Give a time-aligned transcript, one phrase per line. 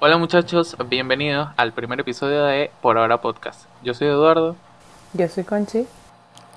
[0.00, 3.64] Hola muchachos, bienvenidos al primer episodio de Por Ahora Podcast.
[3.82, 4.54] Yo soy Eduardo.
[5.14, 5.86] Yo soy Conchi.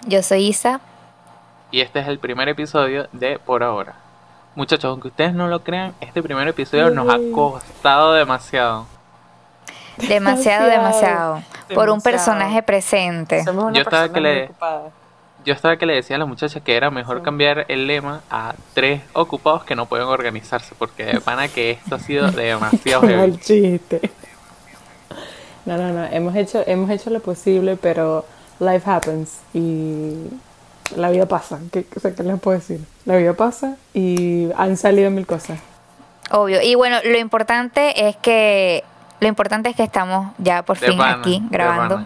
[0.06, 0.82] Yo soy Isa.
[1.72, 3.96] Y este es el primer episodio de Por Ahora.
[4.54, 8.86] Muchachos, aunque ustedes no lo crean, este primer episodio nos ha costado demasiado.
[10.08, 11.44] Demasiado, demasiado.
[11.74, 13.44] Por un personaje presente.
[13.46, 14.52] yo estaba que le
[15.44, 18.54] yo estaba que le decía a la muchacha que era mejor cambiar el lema a
[18.74, 23.40] tres ocupados que no pueden organizarse, porque de pana que esto ha sido demasiado el
[23.40, 24.12] chiste.
[25.66, 28.26] No, no, no, hemos hecho, hemos hecho lo posible, pero
[28.60, 30.16] life happens y
[30.96, 31.60] la vida pasa.
[31.72, 32.82] ¿Qué, ¿qué les puedo decir?
[33.06, 35.60] La vida pasa y han salido mil cosas.
[36.32, 36.62] Obvio.
[36.62, 38.84] Y bueno, lo importante es que
[39.22, 42.06] lo importante es que estamos ya por fin aquí grabando.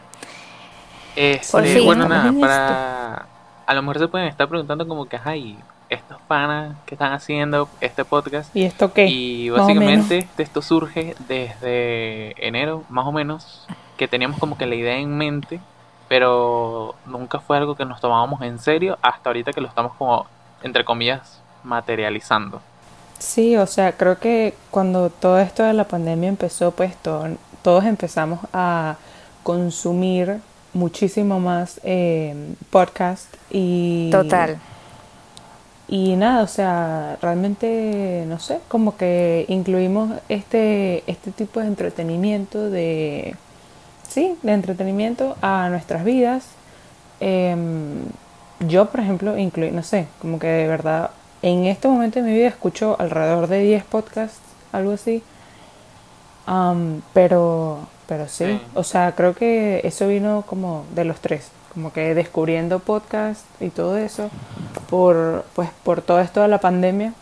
[1.15, 3.25] Este, bueno, nada, para...
[3.65, 5.57] A lo mejor se pueden estar preguntando como que, ay,
[5.89, 8.53] estos panas que están haciendo este podcast.
[8.53, 9.07] ¿Y esto qué?
[9.07, 14.97] Y básicamente esto surge desde enero, más o menos, que teníamos como que la idea
[14.97, 15.61] en mente,
[16.09, 20.27] pero nunca fue algo que nos tomábamos en serio hasta ahorita que lo estamos como,
[20.63, 22.61] entre comillas, materializando.
[23.19, 28.39] Sí, o sea, creo que cuando todo esto de la pandemia empezó, pues todos empezamos
[28.53, 28.97] a
[29.44, 30.39] consumir
[30.73, 32.35] muchísimo más eh,
[32.69, 34.09] podcast y...
[34.11, 34.59] Total.
[35.88, 42.72] Y nada, o sea, realmente, no sé, como que incluimos este, este tipo de entretenimiento,
[42.72, 43.35] de,
[44.09, 46.45] sí, de entretenimiento a nuestras vidas.
[47.19, 48.00] Em,
[48.61, 52.33] yo, por ejemplo, incluí, no sé, como que de verdad, en este momento de mi
[52.36, 54.39] vida escucho alrededor de 10 podcasts,
[54.72, 55.23] algo así.
[57.14, 62.13] pero pero sí, o sea, creo que eso vino como de los tres, como que
[62.13, 64.30] descubriendo podcast y todo eso
[64.89, 67.13] por pues por todo esto de la pandemia.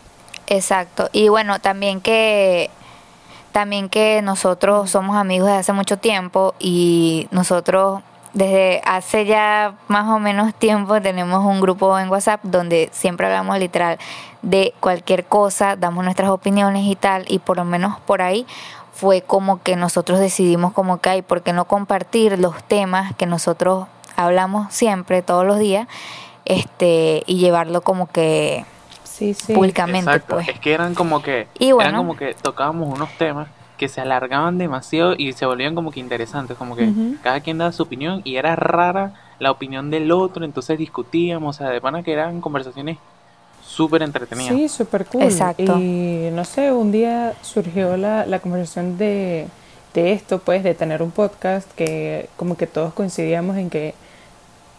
[0.46, 1.08] Exacto.
[1.12, 2.70] Y bueno, también que
[3.52, 8.02] también que nosotros somos amigos desde hace mucho tiempo y nosotros
[8.34, 13.58] desde hace ya más o menos tiempo tenemos un grupo en WhatsApp donde siempre hablamos
[13.58, 13.98] literal
[14.42, 18.46] de cualquier cosa, damos nuestras opiniones y tal, y por lo menos por ahí
[18.92, 23.26] fue como que nosotros decidimos como que hay, ¿por qué no compartir los temas que
[23.26, 23.86] nosotros
[24.16, 25.88] hablamos siempre, todos los días,
[26.44, 28.64] este, y llevarlo como que
[29.04, 29.54] sí, sí.
[29.54, 30.48] públicamente, pues.
[30.48, 33.48] Es que eran como que, eran como que tocábamos unos temas
[33.84, 36.90] que se alargaban demasiado y se volvían como que interesantes, como que
[37.22, 41.58] cada quien daba su opinión y era rara la opinión del otro, entonces discutíamos, o
[41.58, 42.96] sea, de pana que eran conversaciones
[43.62, 44.48] súper entretenida.
[44.48, 45.24] Sí, súper cool.
[45.24, 45.78] Exacto.
[45.78, 49.48] Y no sé, un día surgió la, la conversación de,
[49.92, 53.94] de esto, pues, de tener un podcast que como que todos coincidíamos en que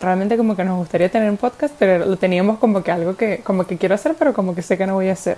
[0.02, 3.42] realmente como que nos gustaría tener un podcast, pero lo teníamos como que algo que
[3.44, 5.38] como que quiero hacer, pero como que sé que no voy a hacer.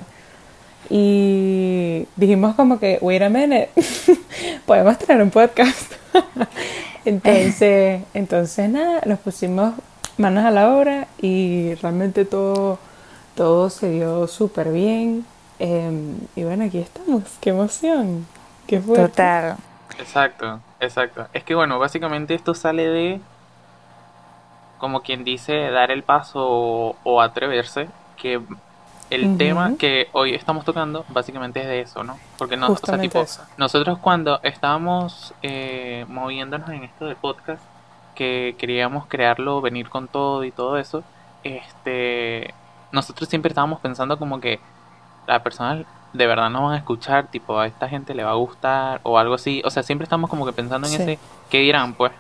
[0.90, 3.70] Y dijimos como que, wait a minute,
[4.66, 5.94] podemos tener un podcast.
[7.06, 9.74] entonces, entonces nada, nos pusimos
[10.18, 12.80] manos a la obra y realmente todo
[13.38, 15.26] todo se dio súper bien.
[15.60, 17.24] Em, y bueno, aquí estamos.
[17.40, 18.28] ¡Qué emoción!
[18.66, 19.08] ¡Qué fuerte!
[19.10, 19.58] Total.
[20.00, 21.28] Exacto, exacto.
[21.34, 23.22] Es que bueno, básicamente esto sale de,
[24.80, 28.42] como quien dice, dar el paso o, atreverse, que
[29.10, 32.18] el tema que hoy estamos tocando básicamente es de eso, ¿no?
[32.38, 33.26] Porque no, tipo,
[33.58, 37.64] nosotros cuando estábamos eh, moviéndonos en esto del podcast,
[38.16, 41.04] que queríamos crearlo, venir con todo y todo eso,
[41.44, 42.54] este
[42.92, 44.60] nosotros siempre estábamos pensando como que
[45.28, 48.36] la persona de verdad no van a escuchar, tipo, a esta gente le va a
[48.36, 49.62] gustar o algo así.
[49.66, 51.20] O sea, siempre estamos como que pensando en ese,
[51.50, 52.12] ¿qué dirán, pues?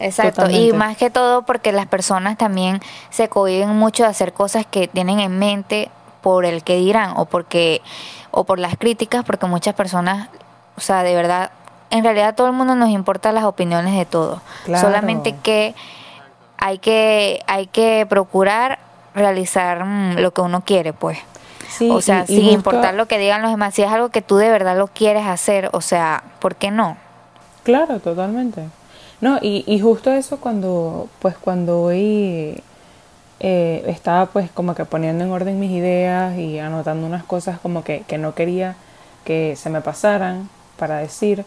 [0.00, 2.80] Exacto, y más que todo porque las personas también
[3.10, 5.90] se cohiben mucho de hacer cosas que tienen en mente
[6.22, 7.82] por el que dirán o porque
[8.30, 10.28] o por las críticas, porque muchas personas,
[10.76, 11.50] o sea, de verdad,
[11.90, 14.40] en realidad a todo el mundo nos importa las opiniones de todos.
[14.80, 15.74] Solamente que
[16.56, 18.78] hay que hay que procurar
[19.14, 21.18] realizar mm, lo que uno quiere, pues.
[21.90, 24.50] o sea, sin importar lo que digan los demás, si es algo que tú de
[24.50, 26.96] verdad lo quieres hacer, o sea, ¿por qué no?
[27.64, 28.66] Claro, totalmente.
[29.20, 32.62] No, y, y justo eso cuando, pues cuando hoy
[33.40, 37.84] eh, estaba pues como que poniendo en orden mis ideas y anotando unas cosas como
[37.84, 38.76] que, que no quería
[39.24, 41.44] que se me pasaran para decir,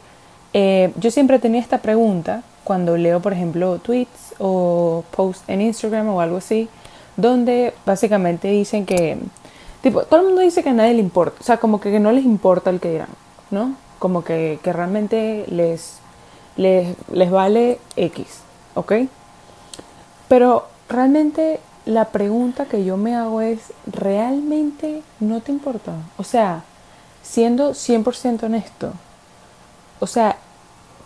[0.53, 6.09] eh, yo siempre tenía esta pregunta cuando leo, por ejemplo, tweets o posts en Instagram
[6.09, 6.69] o algo así,
[7.17, 9.17] donde básicamente dicen que,
[9.81, 12.11] tipo, todo el mundo dice que a nadie le importa, o sea, como que no
[12.11, 13.09] les importa el que dirán,
[13.51, 13.75] ¿no?
[13.99, 15.99] Como que, que realmente les,
[16.57, 18.41] les, les vale X,
[18.75, 18.93] ¿ok?
[20.27, 25.93] Pero realmente la pregunta que yo me hago es, ¿realmente no te importa?
[26.17, 26.63] O sea,
[27.21, 28.93] siendo 100% honesto,
[29.99, 30.37] o sea,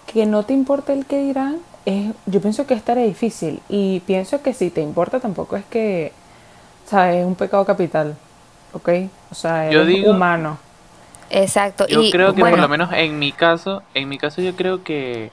[0.06, 4.42] que no te importa el que dirán, es, yo pienso que estará difícil y pienso
[4.42, 6.12] que si te importa tampoco es que,
[6.86, 7.18] ¿sabes?
[7.18, 8.16] Es un pecado capital,
[8.74, 8.90] ¿ok?
[9.32, 10.58] O sea, es humano.
[11.30, 11.88] Exacto.
[11.88, 15.32] Yo creo que por lo menos en mi caso, en mi caso yo creo que,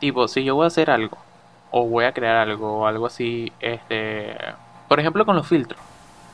[0.00, 1.18] tipo, si yo voy a hacer algo,
[1.70, 4.34] o voy a crear algo, o algo así, este,
[4.88, 5.80] por ejemplo con los filtros.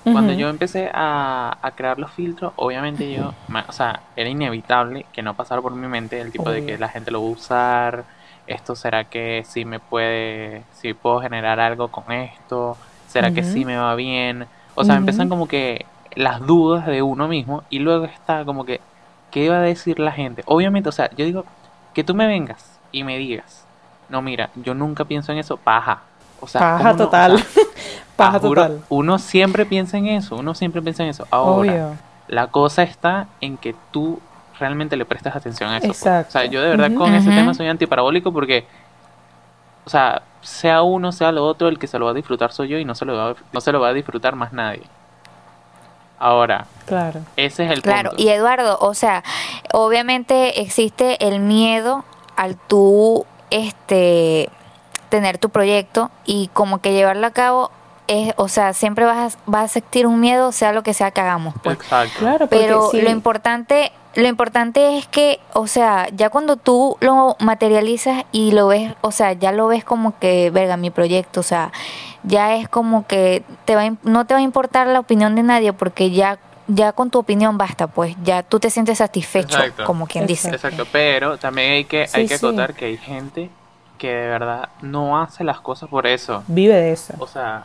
[0.05, 3.35] Cuando yo empecé a, crear los filtros, obviamente yo,
[3.69, 6.89] o sea, era inevitable que no pasara por mi mente el tipo de que la
[6.89, 8.05] gente lo va a usar,
[8.47, 12.77] esto será que sí me puede, si puedo generar algo con esto,
[13.09, 14.47] será que sí me va bien,
[14.77, 18.81] o sea, empiezan como que las dudas de uno mismo y luego está como que,
[19.33, 20.45] ¿qué va a decir la gente?
[20.47, 21.45] Obviamente, o sea, yo digo,
[21.95, 23.67] que tú me vengas y me digas,
[24.09, 26.03] no, mira, yo nunca pienso en eso, paja.
[26.41, 27.45] O sea, paja total.
[28.17, 28.83] paja total.
[28.89, 31.27] Uno siempre piensa en eso, uno siempre piensa en eso.
[31.31, 31.97] Ahora,
[32.29, 34.21] la cosa está en que tú
[34.59, 35.87] realmente le prestas atención a eso.
[35.87, 35.99] Pues.
[35.99, 36.29] Exacto.
[36.29, 38.67] O sea, yo de verdad con ese tema soy antiparabólico porque,
[39.85, 42.69] o sea, sea uno, sea lo otro, el que se lo va a disfrutar soy
[42.69, 44.83] yo y no se lo va, no se lo va a disfrutar más nadie.
[46.19, 47.21] Ahora, claro.
[47.37, 48.13] ese es el claro.
[48.17, 49.23] y Eduardo, o sea,
[49.73, 52.05] obviamente existe el miedo
[52.37, 54.51] al tú este
[55.09, 57.71] tener tu proyecto y como que llevarlo a cabo
[58.09, 61.11] es, o sea, siempre vas a, vas a sentir un miedo, sea lo que sea
[61.11, 61.55] que hagamos.
[61.63, 61.77] Pues.
[61.77, 62.19] Exacto.
[62.19, 68.25] Claro, Pero lo importante lo importante es que, o sea, ya cuando tú lo materializas
[68.33, 71.71] y lo ves, o sea, ya lo ves como que, verga, mi proyecto, o sea,
[72.23, 75.75] ya es como que te va, no te va a importar la opinión de nadie
[75.75, 80.27] porque ya ya con tu opinión basta, pues ya tú te sientes satisfecho, como quien
[80.27, 80.49] dice.
[80.51, 83.51] Exacto, pero también hay que hay que acotar que hay gente
[83.99, 86.43] que de verdad no hace las cosas por eso.
[86.49, 87.15] Vive de eso.
[87.19, 87.65] O sea,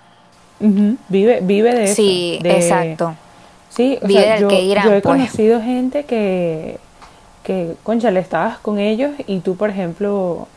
[0.59, 1.95] vive vive de eso.
[1.95, 3.15] Sí, exacto.
[3.69, 5.03] Sí, o sea, yo, que yo he pues.
[5.03, 6.77] conocido gente que,
[7.43, 10.49] que, concha, le estabas con ellos y tú, por ejemplo,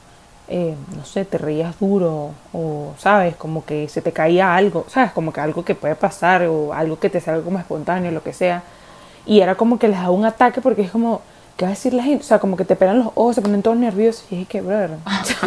[0.49, 3.35] eh, no sé, te reías duro o, ¿sabes?
[3.37, 5.13] Como que se te caía algo, ¿sabes?
[5.13, 8.33] Como que algo que puede pasar o algo que te salga como espontáneo, lo que
[8.33, 8.63] sea.
[9.27, 11.23] Y era como que les da un ataque porque es como,
[11.57, 12.25] ¿qué va a decir la gente?
[12.25, 14.61] O sea, como que te pegan los ojos, se ponen todos nerviosos y es que,
[14.61, 14.91] brother.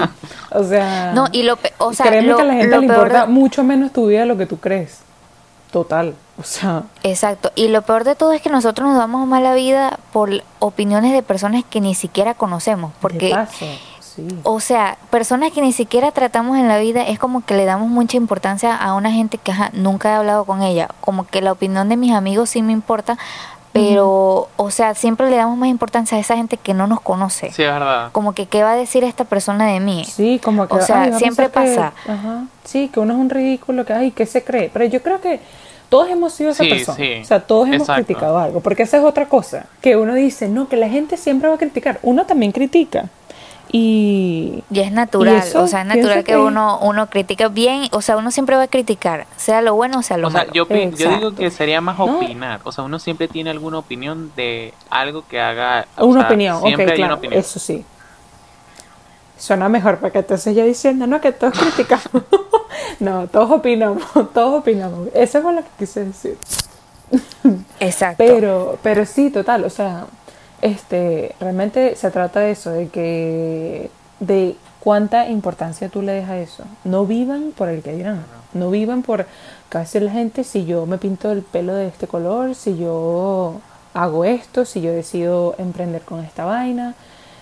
[0.52, 3.64] o sea, no, y lo, o sea, créeme que a la gente le importa mucho
[3.64, 5.02] menos tu vida de lo que tú crees.
[5.72, 6.84] Total, o sea.
[7.04, 11.12] Exacto, y lo peor de todo es que nosotros nos damos mala vida por opiniones
[11.12, 13.36] de personas que ni siquiera conocemos, porque
[14.18, 14.28] sí.
[14.44, 17.88] o sea, personas que ni siquiera tratamos en la vida es como que le damos
[17.88, 21.88] mucha importancia a una gente que nunca he hablado con ella, como que la opinión
[21.88, 23.18] de mis amigos sí me importa,
[23.74, 27.52] pero, o sea, siempre le damos más importancia a esa gente que no nos conoce.
[27.52, 28.10] Sí, es verdad.
[28.12, 30.04] Como que, ¿qué va a decir esta persona de mí?
[30.06, 30.74] Sí, como que...
[30.74, 31.94] O sea, siempre pasa.
[32.08, 34.72] ajá, sí, que uno es un ridículo, que, ay, ¿qué se cree?
[34.74, 35.40] Pero yo creo que
[35.90, 36.98] todos hemos sido esa persona.
[37.22, 38.60] O sea, todos hemos criticado algo.
[38.60, 39.66] Porque esa es otra cosa.
[39.82, 42.00] Que uno dice, no, que la gente siempre va a criticar.
[42.04, 43.10] Uno también critica.
[43.72, 48.16] Y, y es natural, o sea, es natural que, uno uno critica bien, o sea,
[48.16, 50.46] uno siempre va a criticar, sea lo bueno o sea lo o malo.
[50.46, 54.32] Sea, yo, yo, digo que sería más opinar, o sea, uno siempre tiene alguna opinión
[54.36, 55.86] de algo que haga...
[55.98, 57.40] Una opinión, siempre hay una opinión.
[57.40, 57.84] eso sí.
[59.38, 62.24] Suena mejor, porque entonces yo diciendo, no, que todos criticamos.
[63.00, 64.04] no, todos opinamos,
[64.34, 65.10] todos opinamos.
[65.14, 66.38] Eso es lo que quise decir.
[67.80, 68.18] Exacto.
[68.18, 70.06] Pero, pero sí, total, o sea,
[70.62, 76.40] este, realmente se trata de eso, de que, de cuánta importancia tú le dejas a
[76.40, 76.64] eso.
[76.84, 79.26] No vivan por el que dirán, no vivan por
[79.70, 83.60] casi la gente si yo me pinto el pelo de este color, si yo
[83.94, 86.96] hago esto, si yo decido emprender con esta vaina.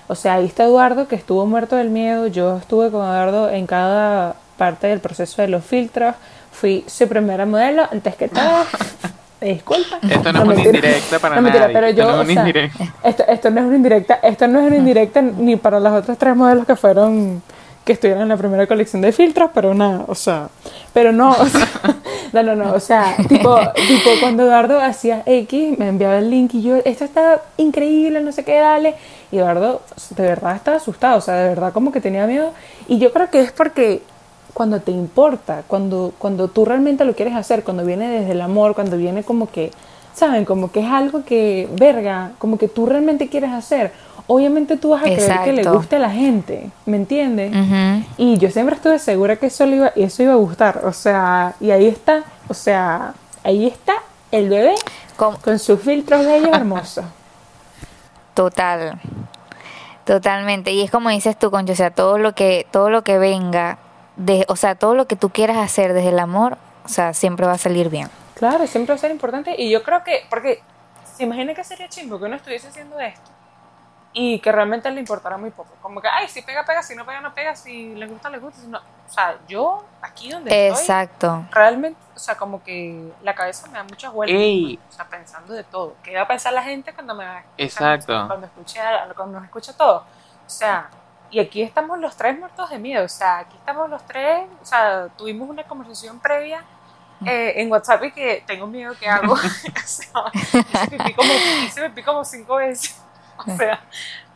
[0.08, 3.66] O sea, ahí está Eduardo que estuvo muerto del miedo, yo estuve con Eduardo en
[3.66, 6.16] cada parte del proceso de los filtros,
[6.52, 8.66] fui su primera modelo antes que todo.
[9.54, 10.00] disculpa.
[10.02, 11.74] Esto no, es una indirecta para no, nadie.
[11.74, 12.22] pero yo,
[13.04, 16.18] esto, esto, no es una indirecta, esto no es una indirecta ni para los otros
[16.18, 17.42] tres modelos que fueron
[17.86, 20.50] que estuvieron en la primera colección de filtros, pero nada, o sea,
[20.92, 21.70] pero no, o sea,
[22.34, 26.56] no, no, no, o sea, tipo, tipo cuando Eduardo hacía X, me enviaba el link
[26.56, 28.96] y yo, esto está increíble, no sé qué, dale,
[29.32, 32.54] y Eduardo de verdad estaba asustado, o sea, de verdad como que tenía miedo,
[32.88, 34.02] y yo creo que es porque
[34.56, 38.74] cuando te importa, cuando, cuando tú realmente lo quieres hacer, cuando viene desde el amor,
[38.74, 39.70] cuando viene como que,
[40.14, 40.46] ¿saben?
[40.46, 43.92] Como que es algo que, verga, como que tú realmente quieres hacer.
[44.28, 47.52] Obviamente tú vas a querer que le guste a la gente, ¿me entiendes?
[48.18, 51.56] Y yo siempre estuve segura que eso, le iba, eso iba a gustar, o sea,
[51.60, 53.96] y ahí está, o sea, ahí está
[54.32, 54.76] el bebé
[55.18, 57.04] con, sus filtros de ella hermosos.
[58.34, 59.02] Total,
[60.06, 60.72] totalmente.
[60.72, 63.80] Y es como dices tú, Concho, o sea, todo lo que, todo lo que venga
[64.16, 67.46] de, o sea, todo lo que tú quieras hacer desde el amor, o sea, siempre
[67.46, 68.10] va a salir bien.
[68.36, 70.62] Claro, siempre va a ser importante y yo creo que, porque
[71.16, 73.32] se imagina que sería chimbo que uno estuviese haciendo esto
[74.18, 75.72] y que realmente le importara muy poco.
[75.82, 78.40] Como que, ay, si pega, pega, si no pega, no pega, si le gusta, le
[78.40, 78.78] gusta, si no.
[78.78, 81.42] O sea, yo aquí donde Exacto.
[81.44, 84.40] estoy, realmente, o sea, como que la cabeza me da muchas vueltas.
[84.40, 84.80] Ey.
[84.90, 85.96] O sea, pensando de todo.
[86.02, 87.26] ¿Qué va a pensar la gente cuando me
[87.58, 88.26] Exacto.
[88.28, 88.80] Cuando, escuche,
[89.18, 89.98] cuando nos escucha todo?
[89.98, 90.90] O sea,
[91.36, 93.04] y aquí estamos los tres muertos de miedo.
[93.04, 96.64] O sea, aquí estamos los tres, o sea, tuvimos una conversación previa
[97.26, 99.34] eh, en WhatsApp y que tengo miedo que hago.
[99.34, 101.34] o sea, hice pipí como,
[101.66, 103.02] hice pipí como cinco veces.
[103.38, 103.82] O sea,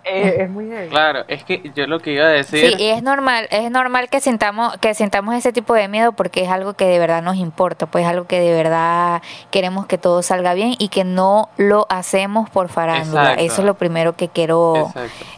[0.03, 0.89] eh, es muy heavy.
[0.89, 2.77] Claro, es que yo lo que iba a decir.
[2.77, 6.43] Sí, y es normal, es normal que sintamos, que sintamos ese tipo de miedo porque
[6.43, 9.97] es algo que de verdad nos importa, pues es algo que de verdad queremos que
[9.97, 13.33] todo salga bien y que no lo hacemos por farándula.
[13.33, 13.43] Exacto.
[13.43, 14.91] Eso es lo primero que quiero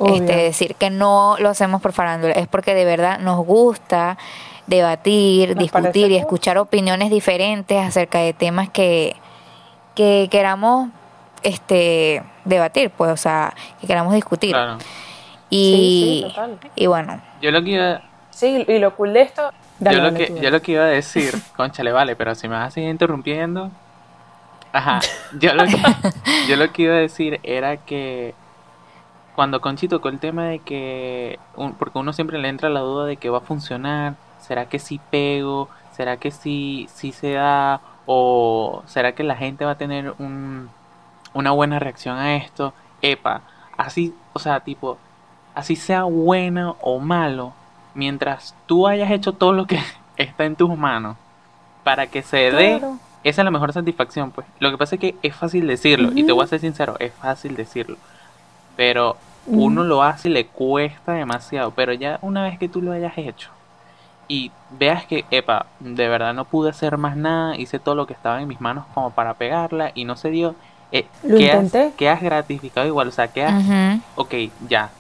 [0.06, 4.18] este, decir, que no lo hacemos por farándula, es porque de verdad nos gusta
[4.68, 9.16] debatir, Nos discutir y escuchar opiniones diferentes acerca de temas que,
[9.96, 10.90] que queramos
[11.44, 14.52] este debatir, pues, o sea, que queramos discutir.
[14.52, 14.78] Claro.
[15.50, 16.60] Y, Sí, sí, total.
[16.76, 19.52] y bueno, Yo lo que iba, Sí, y lo cool de esto.
[19.80, 22.48] Dale, yo lo dale que, yo lo que iba a decir, conchale, vale, pero si
[22.48, 23.70] me vas a seguir interrumpiendo.
[24.74, 25.02] Ajá.
[25.40, 25.78] Yo lo que,
[26.48, 28.34] yo lo que iba a decir era que
[29.36, 33.06] cuando Conchi tocó el tema de que, un- porque uno siempre le entra la duda
[33.06, 35.68] de que va a funcionar, ¿será que sí pego?
[35.92, 37.82] ¿Será que sí, sí se da?
[38.06, 40.70] ¿O será que la gente va a tener un,
[41.34, 42.74] una buena reacción a esto?
[43.02, 43.42] Epa,
[43.78, 44.98] así, o sea, tipo,
[45.56, 47.54] así sea bueno o malo,
[47.94, 49.80] mientras tú hayas hecho todo lo que
[50.18, 51.18] está en tus manos
[51.84, 52.98] para que se dé, Claro.
[53.24, 54.46] esa es la mejor satisfacción, pues.
[54.60, 57.14] Lo que pasa es que es fácil decirlo, y te voy a ser sincero, es
[57.14, 57.98] fácil decirlo.
[58.76, 61.72] Pero uno lo hace y le cuesta demasiado.
[61.72, 63.50] Pero ya una vez que tú lo hayas hecho
[64.28, 68.14] y veas que, epa, de verdad no pude hacer más nada, hice todo lo que
[68.14, 70.56] estaba en mis manos como para pegarla y no se dio,
[70.92, 71.94] eh, Lo intenté.
[71.98, 74.34] quedas gratificado igual, o sea, quedas, ujú, ok,
[74.68, 74.92] ya,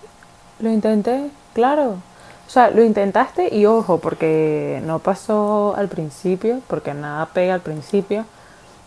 [0.60, 1.96] Lo intenté, claro.
[2.48, 7.62] O sea, lo intentaste y ojo, porque no pasó al principio, porque nada pega al
[7.62, 8.26] principio.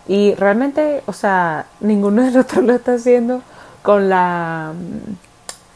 [0.06, 3.42] Y realmente, o sea, ninguno de nosotros lo está haciendo
[3.82, 4.72] con la...
[4.74, 5.14] mm,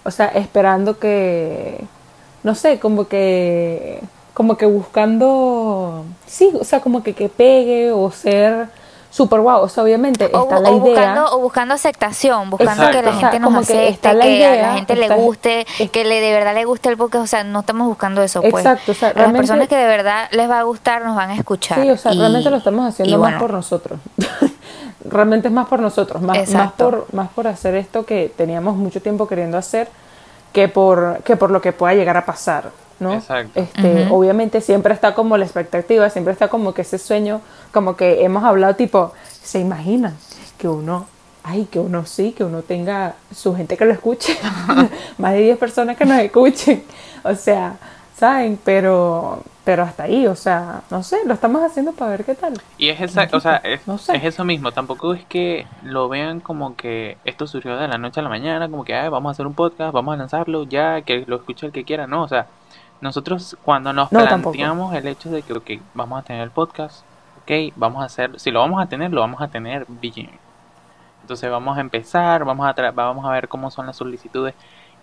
[0.09, 1.85] O sea, esperando que...
[2.43, 4.01] No sé, como que...
[4.35, 6.05] Como que buscando...
[6.27, 8.69] Sí, o sea, como que, que pegue o ser
[9.19, 9.63] super guau.
[9.65, 10.81] O sea, obviamente O, está bu- la o idea.
[10.95, 12.97] buscando, o buscando aceptación, buscando Exacto.
[12.99, 15.23] que la O gente nos que acepte, que, la a idea, la gente está- le
[15.23, 18.23] guste, es- que le de verdad le guste el podcast, o sea, no estamos buscando
[18.23, 18.65] eso, pues.
[18.65, 21.35] Exacto, o sea, Las personas que de verdad les va a gustar nos van a
[21.35, 21.83] escuchar.
[21.83, 23.99] Sí, o sea, y- realmente lo estamos haciendo más bueno, por nosotros.
[25.05, 29.01] realmente es más por nosotros, más, más, por, más por hacer esto que teníamos mucho
[29.01, 29.89] tiempo queriendo hacer
[30.53, 33.15] que por, que por lo que pueda llegar a pasar, ¿no?
[33.15, 33.61] Exacto.
[33.61, 34.07] Este.
[34.11, 37.41] Obviamente siempre está como la expectativa, siempre está como que ese sueño,
[37.73, 39.13] como que hemos hablado tipo,
[39.43, 40.17] se imaginan
[40.59, 41.07] que uno,
[41.45, 44.37] ay, que uno sí, que uno tenga su gente que lo escuche,
[45.19, 46.83] más de 10 personas que nos escuchen,
[47.23, 47.77] o sea,
[48.17, 48.59] ¿saben?
[48.65, 52.55] Pero, pero hasta ahí, o sea, no sé, lo estamos haciendo para ver qué tal.
[52.77, 54.17] Y es esa, o sea, es, No sé.
[54.17, 58.19] es eso mismo, tampoco es que lo vean como que esto surgió de la noche
[58.19, 61.03] a la mañana, como que "Ay, vamos a hacer un podcast, vamos a lanzarlo ya,
[61.03, 62.47] que lo escuche el que quiera, no, o sea,
[63.01, 64.53] nosotros cuando nos No, tampoco.
[64.53, 67.05] planteamos el hecho de que vamos a tener el podcast,
[67.43, 70.31] ok, vamos a hacer, si lo vamos a tener, lo vamos a tener bien.
[71.23, 74.55] Entonces vamos a empezar, vamos a, tra- vamos a ver cómo son las solicitudes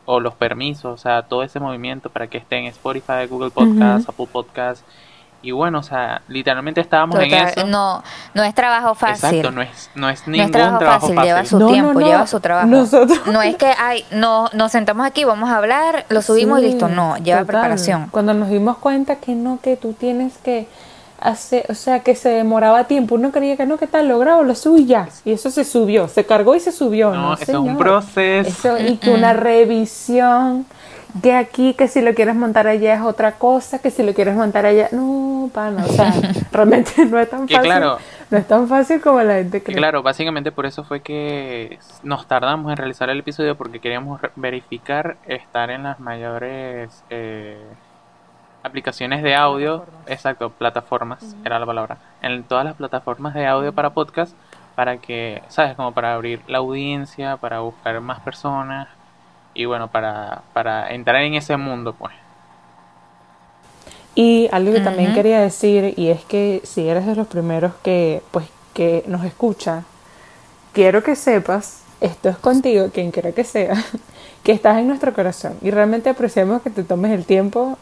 [0.05, 4.07] o los permisos, o sea, todo ese movimiento para que esté en Spotify, Google Podcast,
[4.09, 4.85] Apple Podcast.
[5.41, 7.67] Y bueno, o sea, literalmente estábamos en eso.
[7.67, 9.29] no, no es trabajo fácil.
[9.29, 11.27] Exacto, no es, no es No ningún es trabajo, trabajo fácil, fácil.
[11.29, 12.07] lleva su No, no, tiempo, no.
[12.07, 12.67] lleva su trabajo.
[12.67, 16.65] Nosotros- No es que, ay, no, nos sentamos aquí, vamos a hablar, lo subimos Sí,
[16.65, 16.87] y listo.
[16.87, 17.45] No, lleva total.
[17.45, 18.07] preparación.
[18.09, 20.67] Cuando nos dimos cuenta que no, que tú tienes que
[21.21, 24.43] hacer, o sea, que se demoraba tiempo, uno creía que no, que tal, lo grabo,
[24.43, 25.07] lo subo y ya.
[25.25, 27.11] Y eso se subió, se cargó y se subió.
[27.11, 28.75] No, No, eso es un proceso.
[28.75, 30.65] Eso, y que una revisión,
[31.21, 34.35] que aquí, que si lo quieres montar allá es otra cosa, que si lo quieres
[34.35, 36.13] montar allá, no, pana, o sea,
[36.51, 37.69] realmente no es tan Que fácil.
[37.71, 37.97] claro.
[38.29, 39.77] No es tan fácil como la gente cree.
[39.77, 45.17] claro, básicamente por eso fue que nos tardamos en realizar el episodio porque queríamos verificar
[45.27, 47.63] estar en las mayores eh,
[48.63, 50.11] aplicaciones de audio, Plataformas.
[50.11, 54.35] exacto, plataformas, era la palabra, en todas las plataformas de audio para podcast,
[54.75, 55.75] para que, ¿sabes?
[55.75, 58.87] Como para abrir la audiencia, para buscar más personas
[59.55, 62.13] y bueno, para, para entrar en ese mundo, pues.
[64.13, 68.21] Y algo que también quería decir, y es que si eres de los primeros que,
[68.31, 69.83] pues, que nos escucha,
[70.73, 73.73] quiero que sepas, esto es contigo, quien quiera que sea,
[74.43, 75.57] que estás en nuestro corazón.
[75.61, 77.77] Y realmente apreciamos que te tomes el tiempo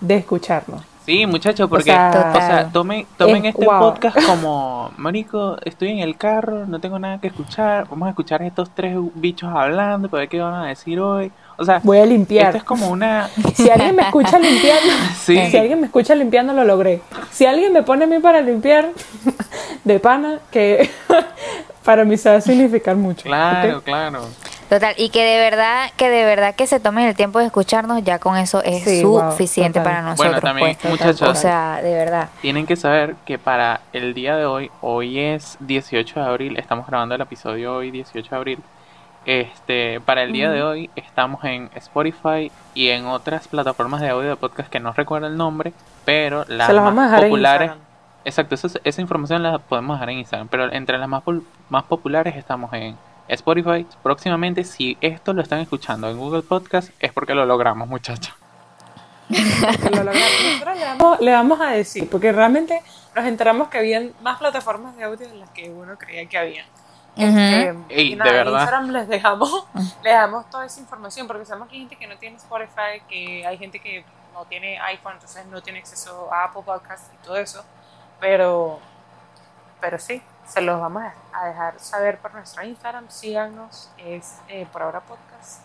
[0.00, 0.82] de escucharnos.
[1.06, 6.66] Sí, muchachos, porque, o sea, tomen, tomen este podcast como, Mónico, estoy en el carro,
[6.66, 10.28] no tengo nada que escuchar, vamos a escuchar a estos tres bichos hablando, para ver
[10.28, 11.30] qué van a decir hoy.
[11.58, 12.48] O sea, voy a limpiar.
[12.48, 13.30] Esto es como una...
[13.54, 17.00] Si alguien me escucha limpiando, si alguien me escucha limpiando, lo logré.
[17.30, 18.90] Si alguien me pone a mí para limpiar,
[19.84, 20.90] de pana, que
[21.84, 23.22] para mí se va a significar mucho.
[23.22, 24.22] Claro, claro.
[24.68, 28.02] Total, y que de verdad, que de verdad que se tomen el tiempo de escucharnos,
[28.02, 30.32] ya con eso es suficiente para nosotros.
[30.32, 30.90] Bueno, también, pues.
[30.90, 32.30] muchachos, o sea, de verdad.
[32.40, 36.86] Tienen que saber que para el día de hoy, hoy es 18 de abril, estamos
[36.86, 38.58] grabando el episodio hoy 18 de abril.
[39.24, 44.28] Este, para el día de hoy estamos en Spotify y en otras plataformas de audio
[44.28, 45.72] de podcast que no recuerdo el nombre,
[46.04, 47.72] pero las más populares.
[48.24, 51.22] Exacto, esa información la podemos dejar en Instagram, pero entre las más,
[51.68, 52.96] más populares estamos en
[53.28, 53.86] Spotify.
[54.02, 58.34] Próximamente, si esto lo están escuchando en Google Podcast, es porque lo logramos, muchachos.
[59.28, 62.82] Nosotros le vamos, a decir, porque realmente
[63.14, 66.64] nos enteramos que habían más plataformas de audio de las que uno creía que había.
[67.16, 68.60] Este, y nada, de verdad.
[68.60, 69.66] Instagram les dejamos,
[70.04, 73.46] les damos toda esa información, porque sabemos que hay gente que no tiene Spotify, que
[73.46, 74.04] hay gente que
[74.34, 77.64] no tiene iPhone, entonces no tiene acceso a Apple Podcasts y todo eso.
[78.20, 78.78] Pero,
[79.80, 83.06] pero sí, se los vamos a dejar saber por nuestro Instagram.
[83.08, 85.62] Síganos, es eh, por ahora podcast.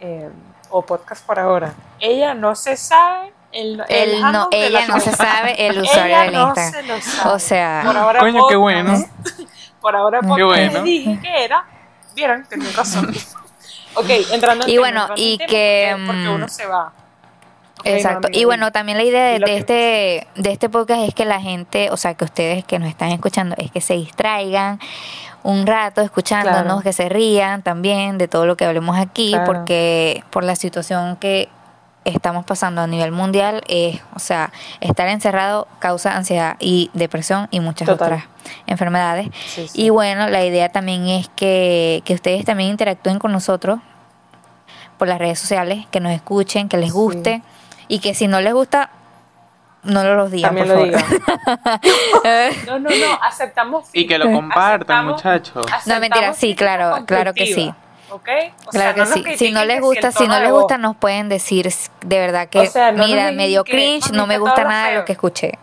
[0.00, 0.30] Eh,
[0.70, 1.72] o podcast por ahora.
[2.00, 7.00] Ella no se sabe el, el, no, ella no se sabe el usuario del Instagram.
[7.26, 9.04] O sea, por ahora coño, qué bueno.
[9.80, 10.82] por ahora podcast, qué bueno.
[10.82, 11.64] dije que era.
[12.14, 13.14] Vieron, tenía razón.
[13.94, 15.94] ok, entrando en Y bueno, y que.
[16.06, 16.92] porque uno se va.
[17.84, 18.28] Exacto.
[18.32, 21.96] y bueno, también la idea de, este de este podcast es que la gente, o
[21.96, 24.80] sea, que ustedes que nos están escuchando, es que se distraigan
[25.42, 30.42] un rato escuchándonos, que se rían también de todo lo que hablemos aquí, porque por
[30.42, 31.48] la situación que
[32.04, 37.60] estamos pasando a nivel mundial, es, o sea, estar encerrado causa ansiedad y depresión y
[37.60, 38.24] muchas otras
[38.66, 39.28] enfermedades.
[39.74, 43.80] Y bueno, la idea también es que, que ustedes también interactúen con nosotros
[44.98, 47.42] por las redes sociales, que nos escuchen, que les guste
[47.88, 48.90] y que si no les gusta,
[49.82, 50.54] no lo digan.
[50.54, 51.04] También lo digan.
[52.66, 53.88] no, no, no, aceptamos.
[53.92, 55.66] Y que lo compartan, muchachos.
[55.86, 57.72] No, mentira, sí, claro, claro que sí.
[58.10, 58.28] ¿ok?
[58.70, 59.24] claro que sí.
[59.36, 61.72] Si no les gusta, si, no les gusta, nos pueden decir
[62.04, 65.58] de verdad que, mira, medio cringe, no me gusta nada de lo que escuché.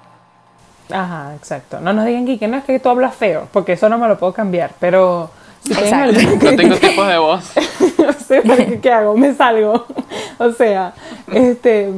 [0.91, 1.79] Ajá, exacto.
[1.79, 4.19] No nos digan que no es que tú hablas feo, porque eso no me lo
[4.19, 5.31] puedo cambiar, pero
[5.63, 7.51] si no tengo tipos de voz.
[8.11, 9.15] no sé, ¿qué hago?
[9.17, 9.85] Me salgo.
[10.37, 10.93] o sea,
[11.31, 11.89] este,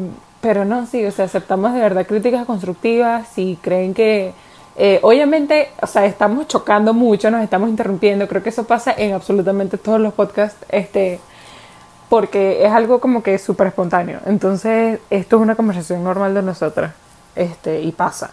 [0.41, 4.33] pero no, sí, o sea, aceptamos de verdad críticas constructivas si creen que
[4.75, 9.13] eh, obviamente, o sea, estamos chocando mucho, nos estamos interrumpiendo, creo que eso pasa en
[9.13, 11.19] absolutamente todos los podcasts, este,
[12.09, 14.19] porque es algo como que súper espontáneo.
[14.25, 16.93] Entonces, esto es una conversación normal de nosotras,
[17.35, 18.31] este, y pasa.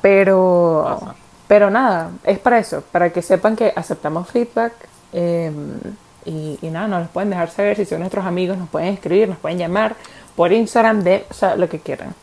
[0.00, 1.14] Pero,
[1.46, 4.72] pero nada, es para eso, para que sepan que aceptamos feedback.
[5.12, 5.78] Em,
[6.24, 9.38] y, nada, nos los pueden dejar saber si son nuestros amigos, nos pueden escribir, nos
[9.38, 9.96] pueden llamar
[10.36, 12.14] por Instagram, de, o sea, lo que quieran.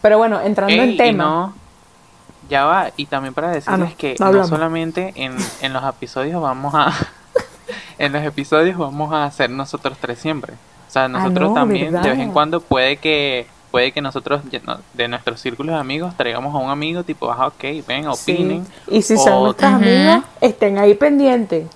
[0.00, 1.54] Pero bueno, entrando en tema.
[2.48, 6.74] ya va, y también para decirles ah, que no, solamente en, en los episodios vamos
[6.74, 6.92] a.
[7.98, 10.54] en los episodios vamos a hacer nosotros tres siempre.
[10.88, 14.42] O sea, ah, nosotros también de vez en cuando puede que puede que nosotros
[14.92, 18.66] de nuestros círculos de amigos traigamos a un amigo tipo, ah, ok, ven, opinen.
[18.86, 21.66] Y si son nuestros amigos, estén ahí pendientes.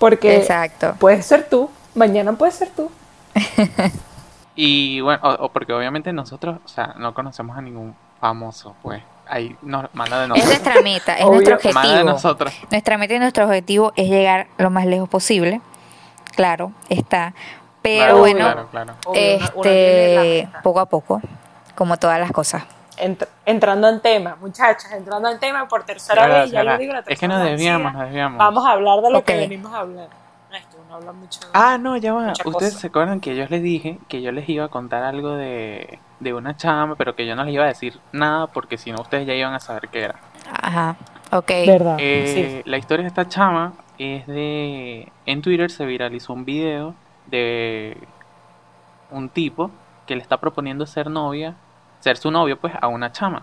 [0.00, 0.94] Porque Exacto.
[0.98, 2.90] puedes ser tú, mañana puedes ser tú.
[4.56, 9.02] y bueno, o, porque obviamente nosotros, o sea, no conocemos a ningún famoso, pues.
[9.28, 10.52] Ahí nos manda de nosotros.
[10.52, 12.18] Es nuestra meta, es nuestro objetivo.
[12.70, 15.60] Nuestra meta y nuestro objetivo es llegar lo más lejos posible.
[16.34, 17.34] Claro, está.
[17.82, 18.68] Pero bueno,
[19.14, 21.20] este, poco a poco
[21.74, 22.64] como todas las cosas.
[23.46, 27.14] Entrando en tema, muchachas, entrando en tema por tercera vez, ya lo digo la tercera
[27.14, 28.38] Es que nos desviamos, nos desviamos.
[28.38, 30.08] Vamos a hablar de lo que venimos a hablar.
[30.52, 32.32] Esto, no habla mucho ah, no, ya va.
[32.44, 36.00] Ustedes se acuerdan que yo les dije que yo les iba a contar algo de,
[36.18, 39.00] de una chama, pero que yo no les iba a decir nada porque si no
[39.00, 40.16] ustedes ya iban a saber qué era.
[40.50, 40.96] Ajá,
[41.30, 41.52] ok.
[41.66, 41.96] Verdad.
[42.00, 45.12] Eh, la historia de esta chama es de.
[45.24, 47.96] En Twitter se viralizó un video de
[49.12, 49.70] un tipo
[50.06, 51.54] que le está proponiendo ser novia
[52.00, 53.42] ser su novio pues a una chama.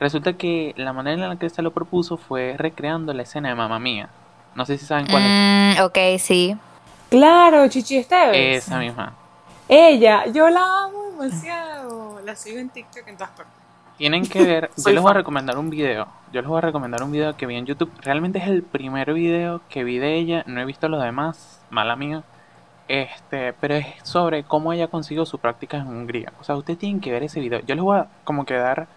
[0.00, 3.54] Resulta que la manera en la que se lo propuso fue recreando la escena de
[3.54, 4.08] Mamá Mía.
[4.54, 5.78] No sé si saben cuál es.
[5.78, 6.56] Mm, ok, sí.
[7.10, 8.64] Claro, Chichi Esteves.
[8.64, 9.14] Esa misma.
[9.68, 12.20] Ella, yo la amo demasiado.
[12.24, 13.54] La sigo en TikTok en todas partes.
[13.96, 16.06] Tienen que ver, yo les voy a recomendar un video.
[16.32, 17.90] Yo les voy a recomendar un video que vi en YouTube.
[18.02, 20.44] Realmente es el primer video que vi de ella.
[20.46, 22.24] No he visto los demás, mala mía.
[22.88, 26.32] Este, pero es sobre cómo ella consiguió su práctica en Hungría.
[26.40, 27.60] O sea, ustedes tienen que ver ese video.
[27.60, 28.88] Yo les voy a como que dar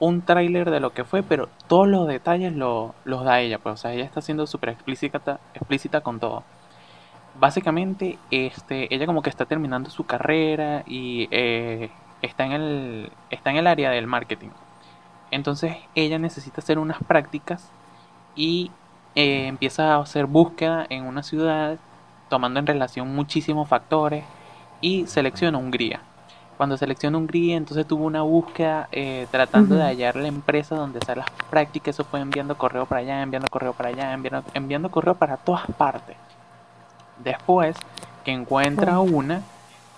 [0.00, 3.58] un tráiler de lo que fue, pero todos los detalles lo, los da ella.
[3.58, 6.44] Pues, o sea, ella está siendo súper explícita, explícita con todo.
[7.38, 11.90] Básicamente, este, ella como que está terminando su carrera y eh,
[12.22, 14.50] está, en el, está en el área del marketing.
[15.30, 17.70] Entonces, ella necesita hacer unas prácticas
[18.34, 18.70] y
[19.14, 21.78] eh, empieza a hacer búsqueda en una ciudad
[22.28, 24.24] tomando en relación muchísimos factores
[24.80, 26.00] y selecciona Hungría.
[26.56, 31.16] Cuando selecciona Hungría, entonces tuvo una búsqueda eh, tratando de hallar la empresa donde hacer
[31.16, 31.94] las prácticas.
[31.94, 35.66] Eso fue enviando correo para allá, enviando correo para allá, enviando, enviando correo para todas
[35.76, 36.16] partes.
[37.22, 37.76] Después
[38.24, 39.42] que encuentra una,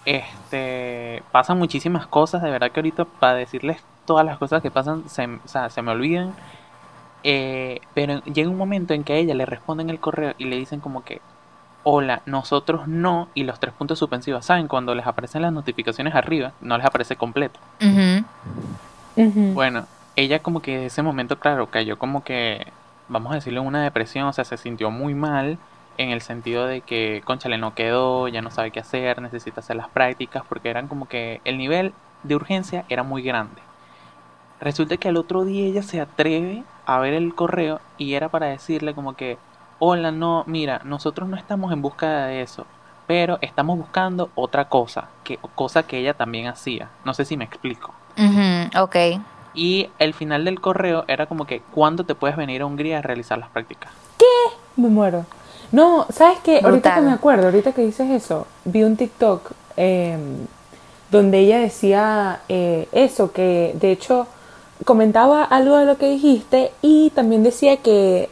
[0.05, 2.43] este, pasan muchísimas cosas.
[2.43, 6.35] De verdad que ahorita para decirles todas las cosas que pasan se, se me olvidan.
[7.23, 10.57] Eh, pero llega un momento en que a ella le responden el correo y le
[10.57, 11.21] dicen como que
[11.83, 14.45] hola, nosotros no, y los tres puntos suspensivos.
[14.45, 14.69] ¿Saben?
[14.69, 17.61] Cuando les aparecen las notificaciones arriba, no les aparece completo.
[19.55, 22.67] Bueno, ella como que en ese momento, claro, cayó como que,
[23.09, 25.59] vamos a decirlo, una depresión, o sea, se sintió muy mal
[25.99, 29.61] en el sentido de que, concha, le no quedó, ya no sabe qué hacer, necesita
[29.61, 33.61] hacer las prácticas, porque eran como que el nivel de urgencia era muy grande.
[34.61, 38.47] Resulta que al otro día ella se atreve a ver el correo y era para
[38.47, 39.39] decirle como que,
[39.81, 42.67] hola, no, mira, nosotros no estamos en busca de eso,
[43.09, 46.91] pero estamos buscando otra cosa, que, cosa que ella también hacía.
[47.05, 47.93] No sé si me explico.
[48.81, 48.97] ok.
[49.55, 53.03] Y el final del correo era como que, ¿cuándo te puedes venir a Hungría a
[53.03, 53.91] realizar las prácticas?
[54.17, 54.25] ¿Qué?
[54.77, 55.25] Me muero.
[55.73, 56.61] No, ¿sabes qué?
[56.63, 60.47] Ahorita que me acuerdo, ahorita que dices eso, vi un TikTok em,
[61.11, 64.27] donde ella decía eh, eso, que de hecho
[64.85, 68.31] comentaba algo de lo que dijiste y también decía que